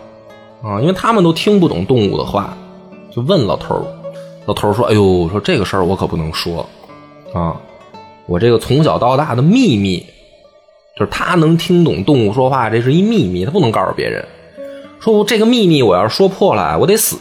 [0.62, 2.56] 啊，因为他们都听不懂动物的话，
[3.10, 3.82] 就问老头儿。
[4.46, 6.66] 老头说：“哎呦，说这个事儿我可不能说
[7.32, 7.56] 啊，
[8.26, 10.04] 我这个从小到大的秘密，
[10.98, 14.24] 就是他能听懂动物说话，这是一秘密，他不能告诉别人。
[15.00, 17.16] 说我这个秘密我要是说破了，我得死。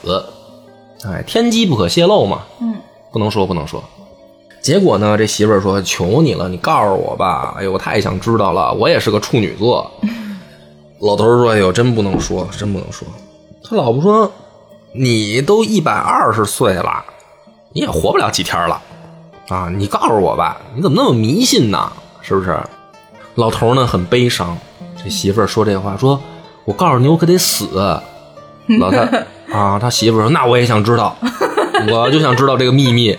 [1.05, 2.75] 哎，天机不可泄露嘛，嗯，
[3.11, 3.83] 不能说，不能说。
[4.61, 7.55] 结果呢，这媳妇儿说：求你了，你告诉我吧。
[7.57, 9.89] 哎呦，我太想知道了，我也是个处女座。
[11.01, 13.05] 老头说：哎呦，真不能说，真不能说。
[13.63, 14.31] 他老婆说：
[14.93, 17.03] 你都一百二十岁了，
[17.73, 18.81] 你也活不了几天了
[19.49, 19.69] 啊！
[19.75, 21.91] 你告诉我吧，你怎么那么迷信呢？
[22.21, 22.57] 是不是？
[23.35, 24.57] 老头呢很悲伤，
[25.03, 26.21] 这媳妇儿说这话，说
[26.65, 27.67] 我告诉你，我可得死。
[28.79, 28.99] 老太
[29.51, 31.17] 啊，他媳妇儿说，那我也想知道，
[31.91, 33.17] 我就想知道这个秘密。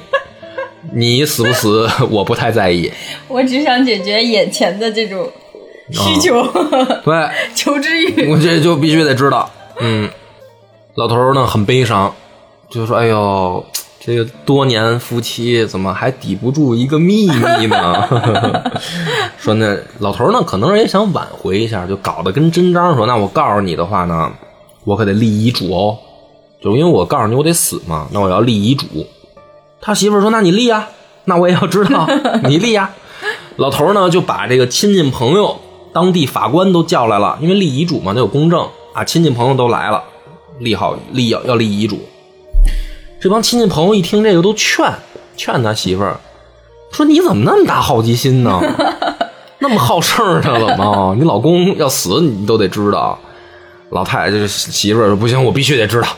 [0.93, 2.93] 你死不死，我不太在意。
[3.27, 5.29] 我只想解决眼前的这种
[5.91, 6.43] 需求，
[7.05, 8.31] 对，求知欲。
[8.31, 9.51] 我这就必须得知道。
[9.81, 10.09] 嗯，
[10.95, 12.15] 老头呢很悲伤，
[12.71, 13.65] 就说：“哎呦，
[14.05, 18.07] 这个多年夫妻怎么还抵不住一个秘密呢？”
[19.39, 24.31] 说那老头呢可能也想挽回一下，就搞得跟真章说：“那我告诉你的话呢，
[24.85, 25.97] 我可得立遗嘱哦，
[26.63, 28.87] 就因为我告诉你我得死嘛，那我要立遗嘱。”
[29.81, 30.89] 他媳妇说：“那你立呀，
[31.25, 32.07] 那我也要知道，
[32.45, 32.91] 你立呀。”
[33.57, 35.57] 老头呢就把这个亲戚朋友、
[35.93, 40.03] 当地法官都叫来了，因为立遗嘱嘛，得有公证啊，亲戚朋友都来了，
[40.59, 42.01] 立好立要要立遗嘱。
[43.25, 44.85] 这帮亲戚朋友一听这个，都劝
[45.35, 46.21] 劝他媳妇儿，
[46.93, 48.61] 说你怎么那么大好奇心呢？
[49.61, 50.61] 那么好事儿呢？
[50.61, 51.17] 怎么？
[51.19, 53.19] 你老公要死，你都得知道。
[53.89, 56.09] 老太太就是媳妇儿说不行，我必须得知道，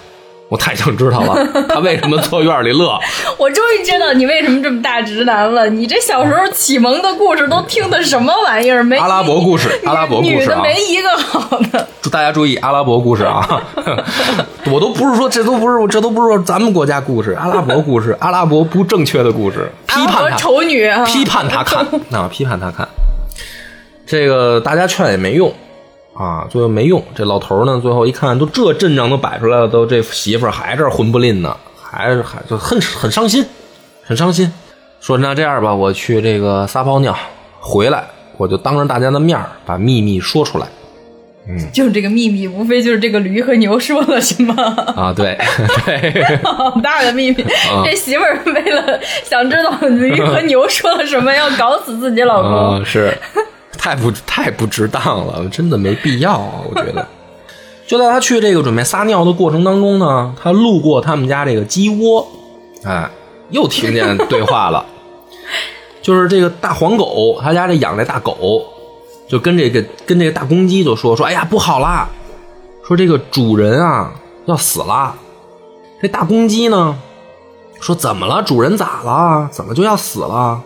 [0.48, 2.96] 我太想知道了，他为什么坐院里乐？
[3.36, 5.68] 我终于知道你为什么这么大直男了。
[5.68, 8.84] 你这小时候启蒙的故事都听的什么玩意儿？
[8.84, 10.56] 没阿拉伯故事，阿拉伯故女事啊！
[10.56, 11.88] 的没一个好的。
[12.00, 13.60] 祝大家注意阿拉伯故事啊！
[14.70, 21.04] 我都不是说这都不是这都不是咱们国家故事，阿拉伯故事，阿拉伯不正确的故事，批判他，丑女啊！
[21.04, 22.86] 批判他看 啊，批判他看。
[24.06, 25.52] 这个大家劝也没用
[26.18, 27.02] 啊，最后没用。
[27.14, 33.44] 这老头呢，最后一看，都这阵仗都摆出来了，都这媳妇儿还这儿混不吝呢，还是还就很很伤心，
[34.02, 34.50] 很伤心。
[35.00, 37.14] 说那这样吧，我去这个撒泡尿，
[37.60, 38.04] 回来
[38.38, 40.66] 我就当着大家的面儿把秘密说出来。
[41.48, 44.52] 嗯就是这个秘密，无非就是这个驴和牛说了什么。
[44.96, 45.38] 啊，对
[45.86, 47.40] 对， 好大的秘密！
[47.70, 52.78] 啊这媳妇儿为了想知道驴和牛说了什么，要搞死自己老公。
[52.78, 53.16] 啊，是
[53.78, 57.06] 太不太不值当了，真的没必要啊，我觉得。
[57.86, 62.26] 就在他去这个准备撒尿的过程当中呢，他路过他们家这个鸡窝，
[62.82, 63.08] 哎，
[63.50, 64.84] 又听见 对话了，
[66.02, 68.64] 就是这个大黄狗，他家这养这大狗，
[69.28, 72.08] 就跟这个跟这个大公鸡就说说，哎呀不好啦，
[72.84, 74.12] 说这个主人啊
[74.46, 75.14] 要死了。
[76.02, 76.98] 这大公鸡呢
[77.80, 78.42] 说怎么了？
[78.42, 79.48] 主人咋了？
[79.52, 80.60] 怎么就要死了？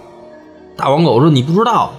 [0.74, 1.92] 大黄狗说：“你不知道，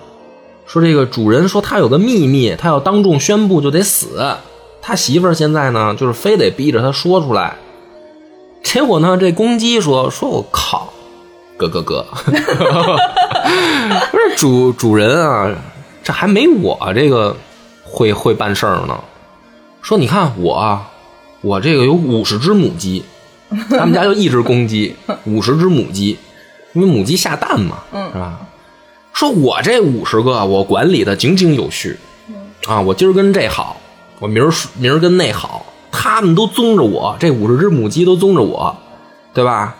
[0.66, 4.36] 说这个主人说他有个秘密，他要当众宣布就得死。
[4.82, 7.56] 他媳妇儿现在呢，就是非得逼着他说出来。
[8.64, 10.92] 结果呢，这公鸡说：说我靠，
[11.58, 12.06] 咯咯咯，
[14.12, 15.54] 不是主主人啊，
[16.04, 17.36] 这还没我这个
[17.84, 19.00] 会会办事儿呢。
[19.82, 20.90] 说你看我啊，
[21.42, 23.04] 我这个有五十只母鸡，
[23.70, 24.96] 他们家就一只公鸡，
[25.26, 26.18] 五十只母鸡，
[26.74, 28.40] 因为母鸡下蛋嘛，是吧？
[29.14, 31.98] 说我这五十个我管理的井井有序，
[32.68, 33.78] 啊，我今儿跟这好，
[34.20, 38.76] 我明儿明儿跟那好，他们都宗着我，这五十只母鸡都宗着我，
[39.34, 39.76] 对吧？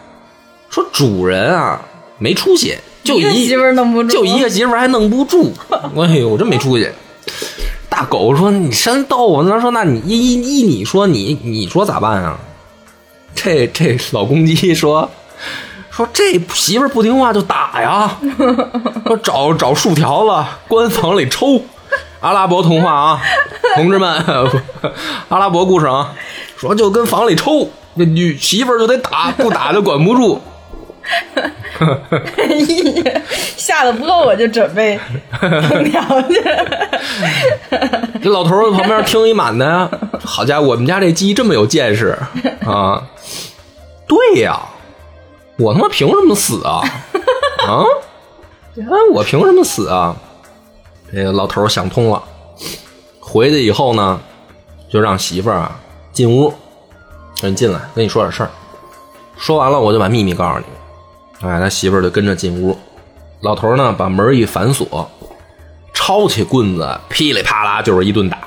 [0.70, 1.82] 说主人啊
[2.18, 5.52] 没出息，就一一个媳妇儿弄不住，就一个媳妇儿还弄不住，
[5.98, 6.90] 哎呦，真没出息。
[7.90, 12.40] 大狗说：“你真逗我！”他说：“那你依依依你说你你说咋办啊？”
[13.36, 15.12] 这这老公鸡说
[16.02, 18.18] ：“说这媳妇儿不听话就打呀，
[19.06, 21.62] 说找找竖条子关房里抽。
[22.22, 23.22] 阿拉伯童话啊，
[23.76, 24.12] 同志们，
[25.30, 26.12] 阿拉伯故事啊，
[26.58, 30.42] 说就跟房里抽，那女媳妇儿就得打，不打就管不住。
[33.58, 35.00] 吓得不够，我就准备
[35.40, 36.42] 烹调去。
[38.24, 39.90] 这老头儿在旁边听一满的呀，
[40.24, 42.18] 好家伙，我们家这鸡这么有见识
[42.66, 43.04] 啊！
[44.08, 44.60] 对呀，
[45.58, 46.82] 我他妈凭什么死啊？
[47.68, 47.84] 啊？
[48.78, 50.16] 哎，我凭什么死啊？
[51.14, 52.24] 这个老头儿想通了，
[53.20, 54.20] 回去以后呢，
[54.90, 55.80] 就让媳妇儿啊
[56.14, 56.54] 进屋，
[57.36, 58.50] 说你进来，跟你说点事儿。
[59.38, 60.66] 说完了，我就把秘密告诉你。
[61.48, 62.78] 哎，他媳妇儿就跟着进屋，
[63.42, 65.10] 老头儿呢把门一反锁，
[65.94, 68.38] 抄起棍子，噼里啪啦就是一顿打，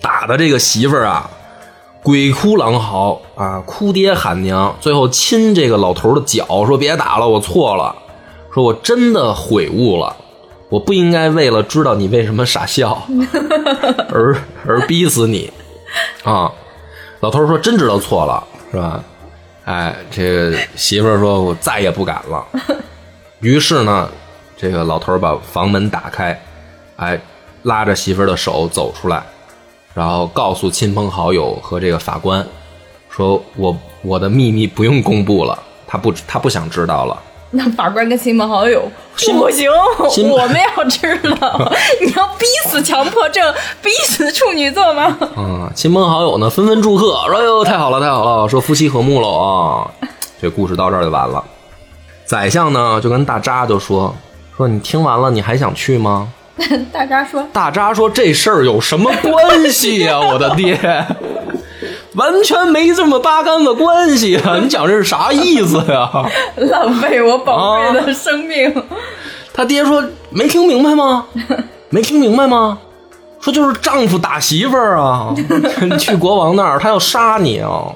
[0.00, 1.28] 打的这个媳妇儿啊，
[2.02, 7.94] 鬼哭狼嚎啊，哭爹喊娘，最后亲这个老头的脚，说别打了，我错了，
[8.52, 10.16] 说我真的悔悟了，
[10.68, 13.02] 我不应该为了知道你为什么傻笑，
[14.10, 14.36] 而
[14.66, 15.52] 而逼死你
[16.22, 16.52] 啊！
[17.20, 19.02] 老头说真知道错了，是吧？
[19.64, 22.46] 哎，这个媳妇儿说：“我再也不敢了。”
[23.40, 24.08] 于是呢，
[24.56, 26.40] 这个老头把房门打开，
[26.96, 27.20] 哎，
[27.64, 29.22] 拉着媳妇儿的手走出来，
[29.94, 32.46] 然后告诉亲朋好友和这个法官，
[33.10, 37.22] 说我我的秘密不用公布了，他不他不想知道了。
[37.50, 38.82] 那法官跟亲朋好友
[39.16, 39.70] 不行，
[40.28, 41.72] 我们要知道，
[42.04, 45.16] 你要逼死强迫症，逼死处女座吗？
[45.34, 49.90] 嗯，亲朋好友呢纷纷祝贺，说：“哎呦，太好了，太好了！”说夫妻和睦了啊。
[50.40, 51.42] 这故事到这儿就完了。
[52.26, 54.14] 宰相呢就跟大扎就说
[54.54, 56.30] ：“说你听完了，你还想去吗？”
[56.92, 60.76] 大扎说，大扎说：“这事儿有什么关系呀、 我的爹，
[62.14, 64.58] 完全没这么八竿子关系啊！
[64.62, 66.10] 你讲这是啥意思呀？”
[66.56, 68.72] 浪费我宝贵的生命。
[69.52, 71.26] 他爹说：“没听明白吗？
[71.90, 72.78] 没听明白吗？
[73.40, 75.32] 说就是丈夫打媳妇儿啊，
[75.80, 77.86] 你去国王那儿，他要杀你啊！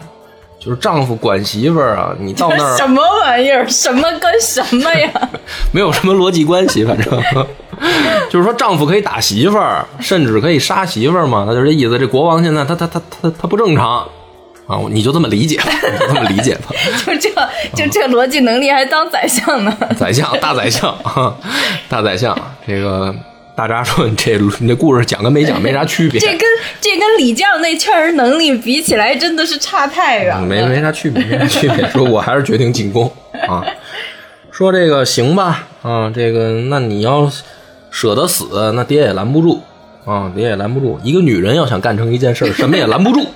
[0.64, 3.66] 就是丈夫管媳妇儿啊，你到那儿什么玩意儿？
[3.68, 5.10] 什么跟什么呀？
[5.72, 7.20] 没有什么逻辑关系，反正
[8.30, 11.98] 就是说丈夫可以打媳妇儿，甚至可以杀媳妇儿嘛，他就是这意思。
[11.98, 14.06] 这国王现在他他他他他不正常
[14.68, 16.66] 啊，你就这么理解吧， 你就这么理解吧。
[17.04, 17.28] 就这
[17.74, 19.76] 就这逻辑能力还当宰相呢？
[19.98, 21.34] 宰相，大宰相，啊，
[21.88, 23.12] 大宰相，这个
[23.54, 26.40] 大扎说你这你这故事讲跟没讲没啥区别，这跟
[26.80, 30.46] 这跟李将那劝人能力比起来，真的是差太远了。
[30.46, 31.86] 没没啥区别，没啥区别。
[31.92, 33.10] 说我还是决定进攻
[33.46, 33.62] 啊。
[34.50, 37.30] 说这个行吧，啊，这个那你要
[37.90, 39.60] 舍得死，那爹也拦不住
[40.06, 40.98] 啊，爹也拦不住。
[41.02, 43.26] 一个女人要想干成一件事，什么也拦不住。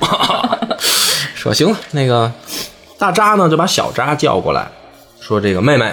[1.34, 2.32] 说行了，那个
[2.98, 4.66] 大扎呢就把小扎叫过来，
[5.20, 5.92] 说这个妹妹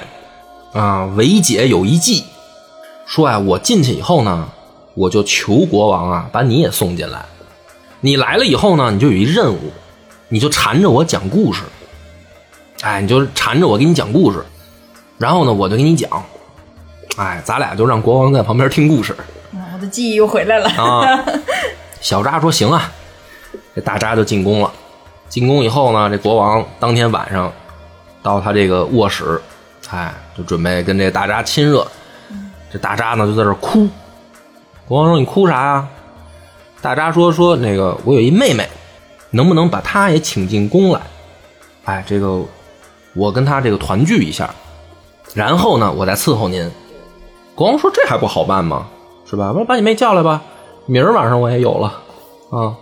[0.72, 2.24] 啊，维姐有一计，
[3.14, 4.50] 说呀，我进去以后呢，
[4.96, 7.24] 我就求国王啊，把你也送进来。
[8.00, 9.72] 你来了以后呢，你就有一任务，
[10.30, 11.62] 你就缠着我讲故事。
[12.82, 14.44] 哎，你就缠着我给你讲故事，
[15.20, 16.10] 然后呢，我就给你讲。
[17.18, 20.68] 哎，咱俩就让国王在旁边听故事啊我的记忆又回来了。
[20.72, 21.24] 啊。
[22.02, 22.92] 小扎说行啊，
[23.76, 24.74] 这大扎就进宫了。
[25.30, 27.54] 进宫以后呢，这国王当天晚上
[28.24, 29.40] 到他这个卧室，
[29.92, 31.88] 哎，就准备跟这大扎亲热。
[32.74, 33.88] 这大扎呢就在这哭。
[34.88, 35.88] 国王说：“你哭啥呀？”
[36.82, 38.68] 大扎说：“说那个我有一妹妹，
[39.30, 41.00] 能不能把她也请进宫来？
[41.86, 42.42] 哎，这个
[43.14, 44.50] 我跟她这个团聚一下，
[45.36, 46.70] 然后呢，我再伺候您。”
[47.54, 48.88] 国王说：“这还不好办吗？
[49.30, 49.50] 是吧？
[49.50, 50.42] 我说把你妹叫来吧，
[50.88, 52.02] 明儿晚上我也有了
[52.50, 52.76] 啊。”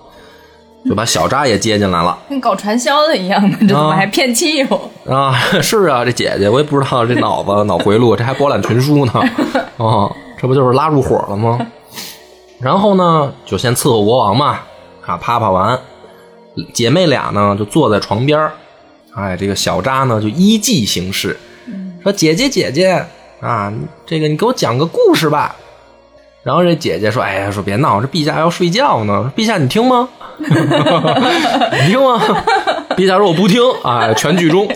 [0.86, 2.18] 就把小扎也接进来了。
[2.30, 4.92] 跟搞传销的一样的，这怎么还骗妻友？
[5.08, 9.14] 啊， 是啊，这姐姐我也不知道这脑子脑回路，这还博览群书呢，
[9.78, 11.60] 哦，这不就是拉入伙了吗？
[12.60, 14.60] 然后呢，就先伺候国王嘛，
[15.06, 15.80] 啊，啪啪完，
[16.74, 18.54] 姐妹俩呢就坐在床边儿
[19.16, 21.38] 哎，这个小扎呢就依计行事，
[22.02, 23.06] 说姐姐姐姐
[23.40, 23.72] 啊，
[24.06, 25.56] 这个你给我讲个故事吧。
[26.44, 29.32] 然后这姐姐说：“哎呀，说别闹，这陛下要睡觉呢。
[29.36, 30.10] 陛下你听吗？
[31.72, 32.22] 你听吗？”
[32.98, 34.68] 陛下说：“我不听啊，全剧终。”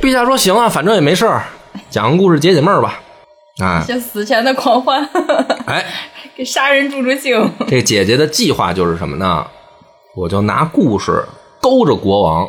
[0.00, 1.44] 陛下说：“行啊，反正也没事儿，
[1.90, 3.00] 讲个故事解解闷儿吧。”
[3.62, 5.08] 啊，这死前的狂欢，
[5.66, 5.84] 哎，
[6.36, 7.52] 给杀人助助兴。
[7.68, 9.46] 这姐姐的计划就是什么呢？
[10.16, 11.24] 我就拿故事
[11.60, 12.48] 勾着国王，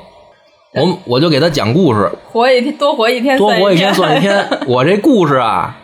[0.74, 4.48] 我我就给他讲故事，活一天，多活一天，多活一天算一天。
[4.66, 5.78] 我这故事啊，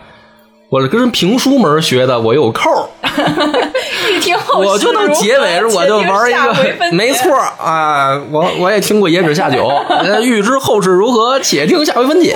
[0.70, 3.72] 我是跟评书门学的，我有扣儿。
[4.10, 12.34] 欲听后事我就能结尾，我就玩一个，没错儿 啊，我我也听过野史下酒， 呃欲知后事如何，且听下回分解，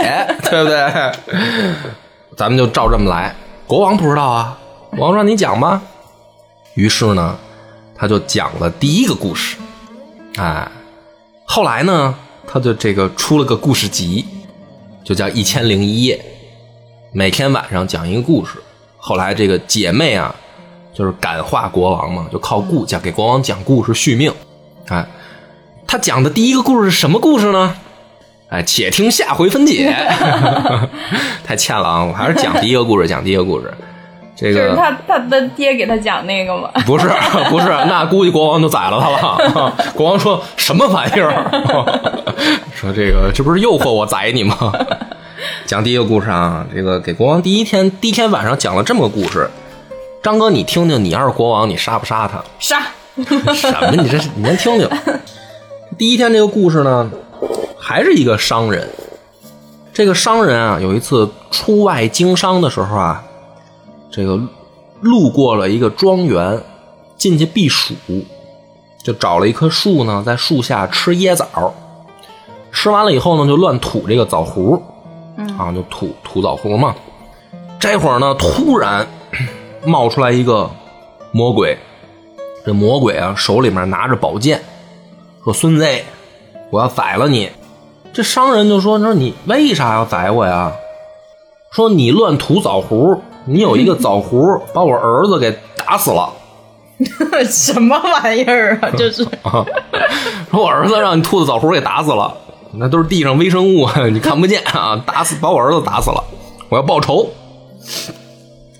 [0.50, 1.12] 对不对？
[2.38, 3.36] 咱们就照这么来。
[3.68, 4.58] 国王不知道啊，
[4.92, 5.82] 国王说你讲吧。
[6.76, 7.38] 于是呢，
[7.96, 9.56] 他就讲了第一个故事，
[10.38, 10.70] 哎，
[11.46, 12.14] 后来呢，
[12.46, 14.26] 他就这个出了个故事集，
[15.04, 16.18] 就叫《一千零一夜》，
[17.14, 18.62] 每天晚上讲一个故事。
[18.98, 20.36] 后来这个姐妹啊，
[20.96, 24.34] 就是感化国王嘛，就靠故讲给国王讲故事续命。
[24.88, 25.06] 哎，
[25.86, 27.76] 他讲的第一个故事是什么故事呢？
[28.48, 29.94] 哎，且听下回分解。
[31.44, 32.04] 太欠了啊！
[32.06, 33.74] 我还是讲第一个故事，讲第一个故事。
[34.38, 36.70] 这个就是个他他的爹给他讲那个吗。
[36.86, 37.08] 不是
[37.50, 39.74] 不是，那估计国王就宰了他了。
[39.96, 41.50] 国王说什么玩意儿？
[42.74, 44.58] 说这个这不是诱惑我宰你吗？
[45.66, 49.50] 讲第一个故事啊，这个给国王第一天第一天晚上讲了这么个故事。
[50.26, 52.44] 张哥，你听听，你要是国王，你杀不杀他？
[52.58, 52.82] 杀，
[53.54, 53.92] 什么？
[53.92, 54.90] 你这是你先听听。
[56.00, 57.12] 第一天这个故事呢，
[57.78, 58.90] 还是一个商人。
[59.94, 63.24] 这个商人啊，有一次出外经商的时候啊，
[64.10, 64.40] 这个
[65.02, 66.60] 路过了一个庄园，
[67.16, 67.94] 进去避暑，
[69.04, 71.72] 就找了一棵树呢，在树下吃椰枣。
[72.72, 74.82] 吃完了以后呢，就乱吐这个枣核，
[75.60, 76.96] 啊，就吐吐枣核嘛。
[77.80, 79.08] 这会儿呢，突然
[79.86, 80.70] 冒出来一个
[81.32, 81.78] 魔鬼，
[82.66, 84.62] 这魔鬼啊，手里面拿着宝剑，
[85.44, 85.88] 说：“孙子，
[86.72, 87.50] 我要宰了你。”
[88.14, 90.72] 这商人就说：“说你为啥要宰我呀？
[91.72, 96.34] 说你乱吐枣核，你有一个枣核 把我儿子给打死了。
[97.52, 98.90] 什么玩意儿啊？
[98.98, 99.66] 这是啊，
[100.50, 102.34] 说我儿子让你吐的枣核给打死了，
[102.72, 106.24] 那都是地上微生物，你看不见啊，打死把我儿子打死了，
[106.70, 107.30] 我要报仇。”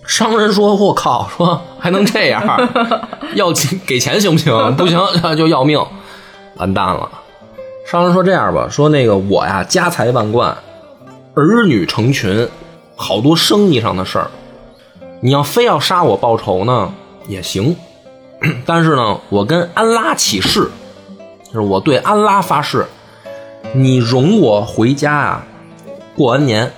[0.08, 2.44] 商人说：“我靠， 说还能这样？
[3.36, 4.76] 要钱给钱行不行？
[4.76, 5.00] 不行
[5.36, 5.84] 就要命，
[6.58, 7.10] 完蛋了。”
[7.86, 10.58] 商人说：“这样吧，说那个我呀，家财万贯，
[11.36, 12.48] 儿女成群，
[12.96, 14.32] 好多生意上的事儿，
[15.22, 16.92] 你要非要杀我报仇呢，
[17.28, 17.76] 也行。
[18.66, 20.70] 但是呢，我跟安拉起誓，
[21.46, 22.86] 就是我对安拉发誓，
[23.74, 25.46] 你容我回家啊，
[26.16, 26.72] 过完年，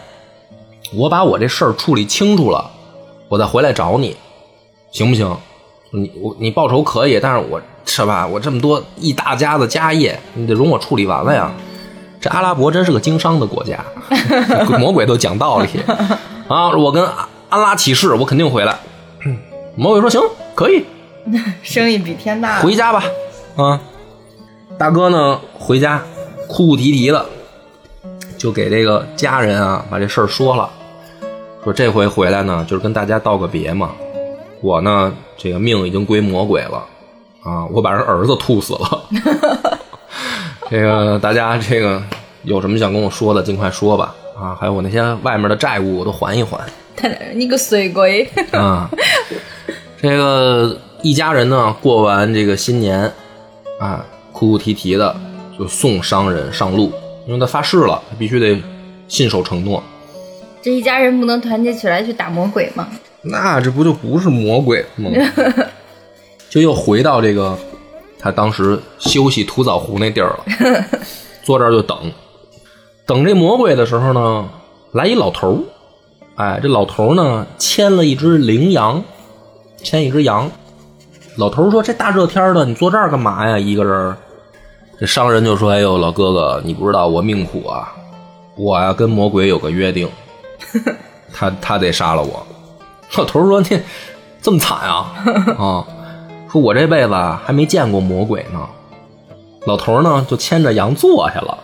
[0.93, 2.69] 我把我这事儿处理清楚了，
[3.29, 4.15] 我再回来找你，
[4.91, 5.35] 行不行？
[5.91, 8.27] 你我你报仇可以，但是我是吧？
[8.27, 11.51] 我这么多一大家子家业，你得容我处理完了呀。
[12.19, 13.85] 这阿拉伯真是个经商的国家，
[14.79, 15.69] 魔鬼都讲道理
[16.47, 16.69] 啊！
[16.75, 18.77] 我跟安安拉起誓，我肯定回来。
[19.75, 20.21] 魔鬼说行，
[20.55, 20.83] 可以，
[21.61, 22.59] 生意比天大。
[22.59, 23.03] 回家吧。
[23.55, 23.79] 啊，
[24.77, 25.39] 大哥呢？
[25.57, 26.01] 回家
[26.47, 27.25] 哭哭啼啼的，
[28.37, 30.69] 就给这个家人啊把这事儿说了，
[31.67, 33.91] 说这回回来呢，就是跟大家道个别嘛。
[34.61, 36.81] 我呢，这个命已经归魔鬼了
[37.43, 37.65] 啊！
[37.65, 39.03] 我把人儿子吐死了。
[40.71, 42.01] 这个大家这个
[42.43, 44.55] 有什么想跟我说的，尽快说吧啊！
[44.57, 46.57] 还有我那些外面的债务，我都还一还
[47.35, 48.25] 你个水鬼！
[48.53, 48.89] 啊！
[50.01, 53.11] 这个一家人呢，过完这个新年
[53.77, 55.13] 啊，哭哭啼啼的
[55.59, 56.93] 就送商人上路，
[57.27, 58.57] 因为他发誓了，他必须得
[59.09, 59.83] 信守承诺。
[60.67, 62.89] 这一家人不能团结起来去打魔鬼吗？
[63.21, 65.09] 那这不就不是魔鬼吗？
[66.51, 67.57] 就又回到这个
[68.19, 70.43] 他当时休息吐枣湖那地儿了，
[71.41, 71.97] 坐这儿就等，
[73.05, 74.49] 等这魔鬼的时候呢，
[74.91, 75.57] 来一老头儿，
[76.35, 79.01] 哎，这老头儿呢牵了一只羚羊，
[79.77, 80.51] 牵一只羊。
[81.37, 83.57] 老头儿说：“这大热天的，你坐这儿干嘛呀？
[83.57, 84.17] 一个人儿。”
[84.99, 87.95] 这商人就说：“哎呦，老哥哥，你不知道我命苦啊，
[88.57, 90.09] 我呀跟魔鬼有个约定，
[91.33, 92.45] 他他得杀了我。
[93.17, 93.81] ”老头说：“你
[94.41, 95.13] 这么惨啊？
[95.57, 95.85] 啊，
[96.51, 97.13] 说我这辈子
[97.45, 98.67] 还没见过魔鬼呢。”
[99.65, 101.57] 老头呢就牵着羊坐下了，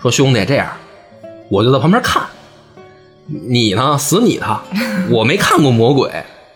[0.00, 0.68] 说：“兄弟，这样，
[1.50, 2.22] 我就在旁边看，
[3.26, 4.60] 你呢死你的，
[5.10, 6.10] 我没看过魔鬼，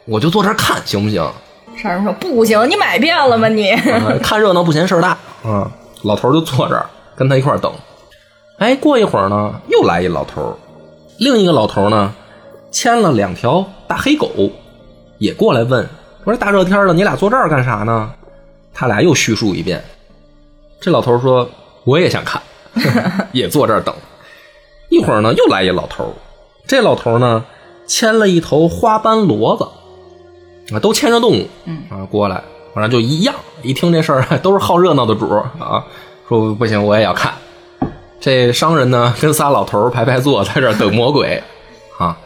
[0.06, 1.22] 我就坐这儿看，行不行？”
[1.76, 3.70] 商人说：“不行，你买遍了吗你？
[3.72, 5.70] 啊看热闹不嫌事儿大啊！”
[6.04, 6.86] 老头就坐这儿
[7.16, 7.72] 跟他一块儿等。
[8.58, 10.54] 哎，过一会儿呢，又来一老头儿，
[11.18, 12.14] 另一个老头呢
[12.70, 14.28] 牵了两条大黑狗，
[15.18, 15.88] 也过来问
[16.24, 18.12] 说：“大热天的，你俩坐这儿干啥呢？”
[18.74, 19.82] 他俩又叙述一遍。
[20.80, 21.48] 这老头说
[21.84, 22.42] ：“我也想看，
[23.32, 23.94] 也坐这儿等。”
[24.90, 26.14] 一会儿呢，又来一老头，
[26.66, 27.44] 这老头呢
[27.86, 32.42] 牵了一头花斑骡子，啊，都牵着动物，嗯啊，过来，
[32.74, 33.34] 反正就一样。
[33.62, 35.84] 一听这事儿， 都是好热闹的主儿啊，
[36.28, 37.32] 说不行，我也要看。
[38.24, 41.42] 这商人呢，跟仨老头排排坐，在这等魔鬼
[41.98, 42.16] 啊。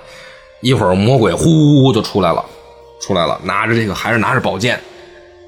[0.61, 2.45] 一会儿魔鬼呼就出来了，
[3.01, 4.81] 出来了，拿着这个还是拿着宝剑，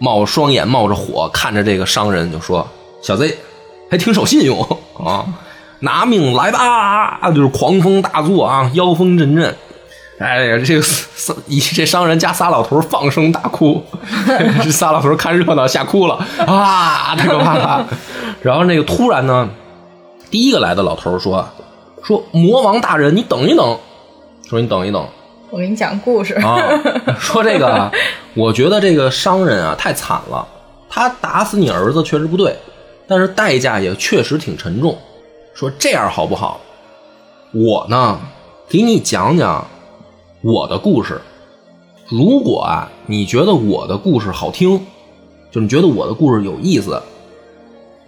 [0.01, 2.67] 冒双眼冒着火，看着这个商人就说
[3.01, 3.33] ：“小子，
[3.89, 4.61] 还挺守信用
[4.99, 5.25] 啊，
[5.79, 9.57] 拿命来吧！”就是狂风大作啊，妖风阵阵。
[10.19, 13.81] 哎呀，这个仨一这商人加仨老头放声大哭，
[14.65, 17.87] 这仨老头看热闹吓哭了啊，太可怕了。
[18.43, 19.49] 然后那个突然呢，
[20.31, 21.49] 第一个来的老头儿说
[22.03, 23.79] ：“说魔王大人，你等一等。”
[24.49, 25.07] 说你等一等
[25.51, 26.35] 我给你讲故事。
[26.35, 26.59] 啊，
[27.19, 27.91] 说这个，
[28.35, 30.47] 我觉得这个商人啊太惨了，
[30.89, 32.57] 他打死你儿子确实不对，
[33.07, 34.97] 但是代价也确实挺沉重。
[35.55, 36.61] 说这样好不好？
[37.53, 38.21] 我呢，
[38.69, 39.67] 给你讲讲
[40.41, 41.21] 我的故事。
[42.09, 44.85] 如果啊，你觉得我的故事好听，
[45.51, 47.01] 就你觉得我的故事有意思，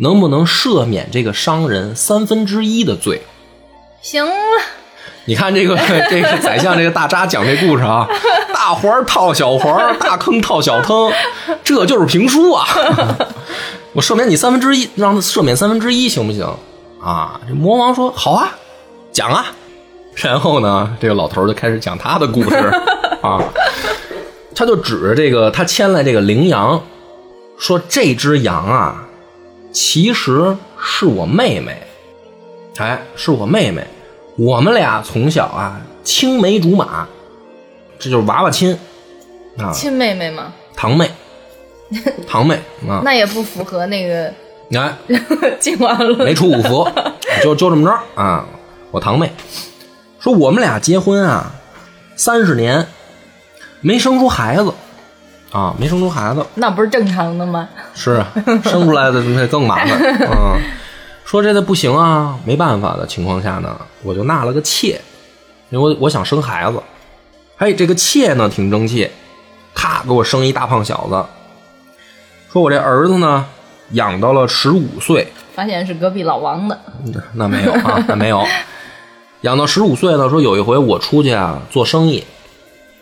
[0.03, 3.23] 能不能赦免这个商人三分之一的罪？
[4.01, 4.33] 行了，
[5.27, 5.77] 你看这个
[6.11, 8.09] 这个宰相这个大渣讲这故事啊，
[8.53, 11.13] 大环套小环，大坑套小坑，
[11.63, 12.67] 这就是评书啊！
[13.95, 16.45] 我赦免你三分之一，让他赦免三分之一行不行？
[17.01, 18.51] 啊，这魔王说好啊，
[19.13, 19.47] 讲啊。
[20.17, 22.57] 然后呢，这个老头就开始讲他的故事
[23.23, 23.41] 啊，
[24.55, 26.83] 他就指着这个他牵来这个羚羊，
[27.57, 29.05] 说这只羊啊，
[29.73, 31.83] 其实是我妹妹，
[32.79, 33.85] 哎，是我妹妹。
[34.37, 37.07] 我们俩从小啊青梅竹马，
[37.99, 38.79] 这就是娃娃亲。
[39.59, 41.11] 啊，亲妹妹吗，堂妹，
[42.27, 42.55] 堂妹
[42.89, 44.33] 啊，那也不符合那个
[44.69, 44.97] 你看
[45.61, 45.77] 进。
[46.19, 46.89] 没出五福，
[47.43, 48.47] 就就这么着啊。
[48.91, 49.31] 我堂妹。
[50.19, 51.53] 说我们俩结婚啊
[52.15, 52.87] 三十年
[53.81, 54.73] 没生出孩子
[55.53, 57.69] 啊，没生出孩子，那不是正常的吗？
[57.95, 58.33] 是啊，
[58.65, 59.99] 生出来的那更麻烦。
[60.31, 60.59] 嗯，
[61.25, 65.01] 说这个不行啊，没办法的情况下呢，我就纳了个妾，
[65.71, 66.83] 因为我我想生孩子。
[67.59, 69.09] 哎，这个妾呢挺争气，
[69.75, 71.25] 咔给我生一大胖小子。
[72.51, 73.47] 说我这儿子呢
[73.91, 76.81] 养到了十五岁，发现是隔壁老王的，
[77.35, 78.43] 那没有啊，那没有。
[79.43, 82.25] 养到十五岁呢，说有一回我出去啊做生意，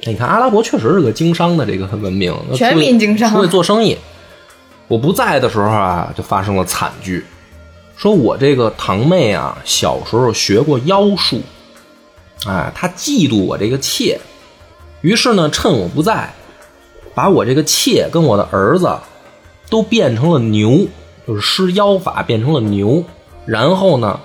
[0.05, 3.97] 你看阿拉伯确实是个经商的这个文明，全民经商出去做生意。
[4.89, 7.25] 我不在的时候啊，就发生了惨剧。
[7.97, 11.43] 说我这个堂妹啊，小时候学过妖术，
[12.47, 14.19] 哎，她嫉妒我这个妾，
[15.03, 16.33] 于是呢，趁我不在，
[17.15, 18.99] 把我这个妾跟我的儿子
[19.69, 20.87] 都变成了牛，
[21.29, 23.05] 就是施妖法变成了牛，
[23.45, 24.19] 然后呢，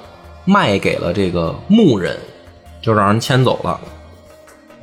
[0.45, 2.17] 卖给了这个牧人，
[2.82, 3.78] 就让人牵走了。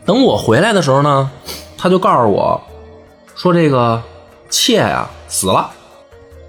[0.05, 1.31] 等我回来的时候呢，
[1.79, 2.61] 他就告诉我，
[3.37, 4.03] 说这个
[4.51, 5.71] 妾呀死了，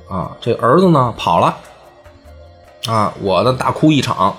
[0.10, 1.56] 啊，这儿子呢跑了，
[2.88, 4.36] 啊，我的大哭一场，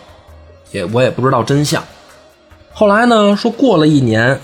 [0.73, 1.83] 也我也不知道真相。
[2.73, 4.41] 后来呢，说过了一年，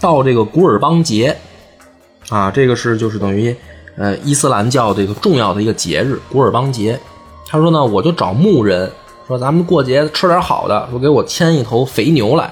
[0.00, 1.36] 到这个古尔邦节，
[2.30, 3.54] 啊，这个是就是等于
[3.98, 6.98] 呃伊斯兰教这个重要的一个节日古尔邦节。
[7.46, 8.90] 他说呢，我就找牧人
[9.28, 12.50] 说咱们过节吃点好的，说给我牵一头肥牛来。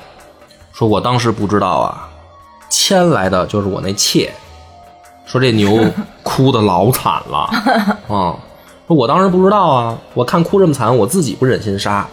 [0.79, 2.09] 说我当时不知道啊，
[2.71, 4.33] 牵来的就是我那妾。
[5.27, 5.85] 说这牛
[6.23, 7.51] 哭的老惨了
[8.07, 8.37] 啊！
[8.87, 12.07] 说我当时不知道啊，我看哭这么惨，我自己不忍心杀，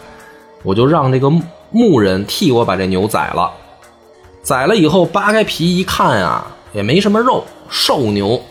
[0.64, 1.30] 我就让这个
[1.70, 3.52] 牧人替我把这牛宰了。
[4.42, 8.42] 宰了以后扒开皮一看啊，也没什么肉，瘦牛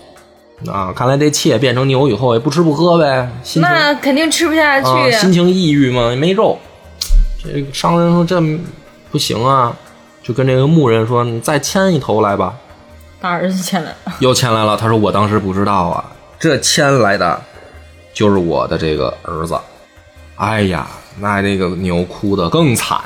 [0.65, 0.93] 啊！
[0.95, 6.57] 看来这妾变成牛以后也不吃不喝呗，心情那肯定吃不下去啊，心情抑郁嘛，也没肉。
[7.43, 8.41] 这商人说这
[9.11, 9.75] 不行啊，
[10.25, 12.51] 就跟这个牧人说：“你再牵一头来吧。
[13.21, 16.03] 大儿子牵来了。”又牵来了，他说：“我当时不知道啊，
[16.39, 17.39] 这牵来的
[18.11, 19.55] 就是我的这个儿子。”
[20.37, 20.87] 哎呀，
[21.19, 22.99] 那这个牛哭得更惨。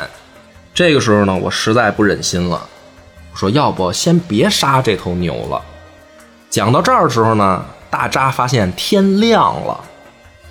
[0.73, 2.61] 这个时候呢，我实在不忍心了，
[3.33, 5.61] 我说：“要不先别杀这头牛了。”
[6.49, 9.77] 讲到这儿的时候呢，大扎发现天亮了。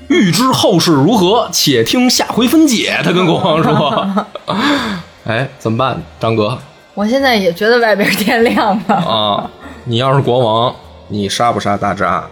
[0.09, 3.01] 欲知后事如何，且听下回分解。
[3.03, 4.27] 他跟国王说
[5.29, 6.57] ：“哎，怎么办，张哥
[6.95, 9.51] 我现在也觉得外边天亮了，啊？
[9.85, 10.75] 你要是国王，
[11.07, 12.25] 你杀不杀大扎？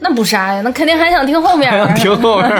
[0.00, 1.86] 那不杀呀，那肯定还想听后面儿。
[1.94, 2.50] 听后面。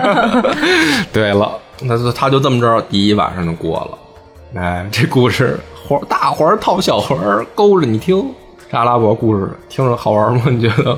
[1.13, 4.61] 对了，那就他就这么着，第一晚上就过了。
[4.63, 5.59] 哎，这故事
[5.89, 7.19] 环大环套小环，
[7.55, 8.25] 勾着你听。
[8.71, 10.43] 这阿拉伯故事听着好玩吗？
[10.47, 10.97] 你觉得？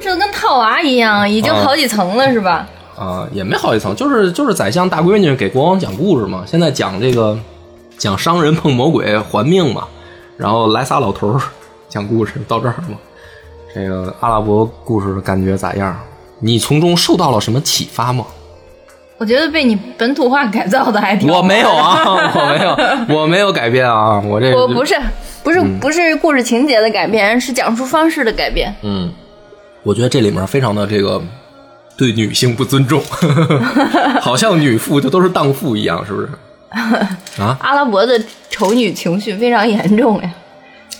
[0.00, 2.64] 这跟套娃一样，已经好几层了，是吧？
[2.98, 6.42] 啊，也没好几层，就是就是宰相大闺女给国王讲故事嘛。
[6.46, 7.38] 现在讲这个
[7.96, 9.86] 讲商人碰魔鬼还命嘛，
[10.36, 11.40] 然后来仨老头儿
[11.88, 12.96] 讲故事，到这儿嘛。
[13.74, 15.96] 这个阿拉伯故事感觉咋样？
[16.40, 18.24] 你从中受到了什么启发吗？
[19.18, 22.76] 我觉得被你本土化改造的还挺好我没有啊， 我没有，
[23.20, 24.94] 我没有改变啊，我这我不是
[25.42, 28.72] 不是、不是故事情节的改变，是讲述方式的改变。
[28.82, 29.12] 嗯，
[29.82, 31.20] 我觉得这里面非常的这个
[31.98, 33.02] 对女性不尊重，
[34.22, 36.28] 好像女妇就都是荡妇一样，是不是？
[37.42, 38.18] 啊， 阿拉伯的
[38.48, 40.30] 丑女情绪非常严重呀，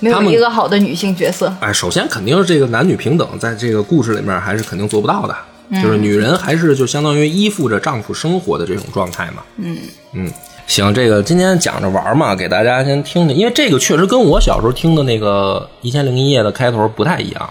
[0.00, 1.54] 没有一个好的女性角色。
[1.60, 5.36] 哎，首先肯定是这个男女平等，在这个故事里面还是肯定做不到的，
[5.80, 9.42] 就是女人还是就相当于依附着丈夫生活的这种状态嘛。
[9.58, 9.78] 嗯
[10.14, 10.28] 嗯，
[10.66, 17.50] 行，这个今天讲着玩嘛，给大家先听听，因为这个确实跟我小时候听的那个《一千零一夜》的开头不太一样。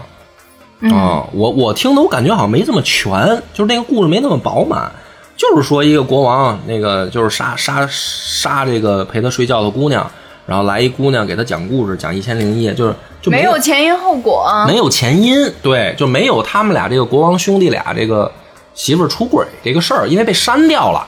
[0.80, 3.10] 啊、我我听的我感觉好像没这么全，
[3.52, 4.88] 就是那个故事没那么饱满，
[5.36, 10.08] 就是说一个国王那个就是杀杀杀这个陪他睡觉的姑娘，
[10.46, 14.66] 然后来一姑娘给他讲故事，讲一千零一夜，就是就没有前因后果啊。
[14.68, 18.30] 没有前因，对，就没有他们俩这个国王兄弟俩这个
[18.74, 21.04] 媳妇儿出轨这个事儿，因为被删掉了，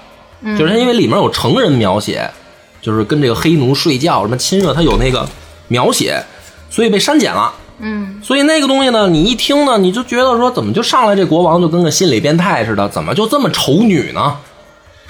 [0.59, 2.29] 就是因为里面有成人描写，
[2.83, 5.25] 就是跟这个黑奴睡觉什么亲热，他有那个
[5.69, 6.21] 描写，
[6.69, 7.55] 所以被删减了。
[7.81, 14.37] 嗯，所以那个东西呢，你一听呢，你就觉得说，怎么就上来这国王就跟个心理变态似的，怎么就这么丑女呢？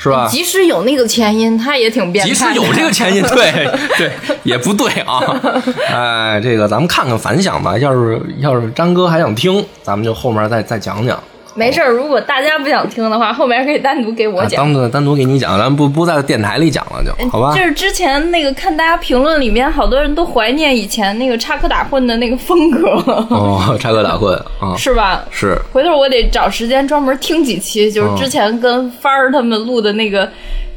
[0.02, 0.26] 是吧？
[0.30, 2.34] 即使有那个前因，他也挺变态的。
[2.34, 3.68] 即使有这个前因，对
[3.98, 4.10] 对，
[4.44, 5.20] 也不对啊。
[5.92, 7.76] 哎，这个咱们看看反响吧。
[7.76, 11.22] 要是要是张哥还想听，咱们就后面再再讲讲。
[11.60, 14.64] 没事儿，如果大家不想听的话，后面可以单独给我啊讲。
[14.64, 17.62] 单独单独给你讲，咱不不在电台里讲了，就好吧就？
[17.62, 22.88] 是之前那个看大家评论里面，好多人都怀念以前那个插科打诨的那个风格，
[23.28, 25.22] 哦，插科打诨啊，是吧？
[25.30, 30.26] 是回头我得找时间专门听几期，就是之前跟帆儿他们录的那个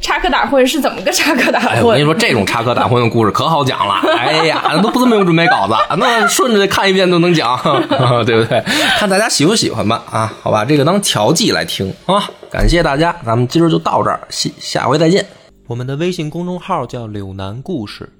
[0.04, 1.86] 插科打诨是怎么个插科打哎，诨。
[1.86, 3.94] 我跟你说，这种插科打诨的故事可好讲了。
[4.18, 7.58] 哎呀，都不这么用准备稿子，那顺着看一遍都能讲，
[8.26, 8.62] 对不对？
[8.98, 10.04] 看大家喜不喜欢吧。
[10.10, 12.22] 啊，好吧，这个当调剂来听啊。
[12.50, 15.24] 感谢大家，咱们今儿就到这儿，下下回再见。
[15.68, 18.12] 我们的微信公众号叫“柳南故事”，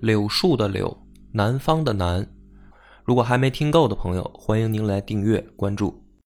[0.00, 0.94] 柳树的柳，
[1.32, 2.26] 南方的南。
[3.06, 6.02] 如果还没听够的朋友，欢迎您来订阅关注。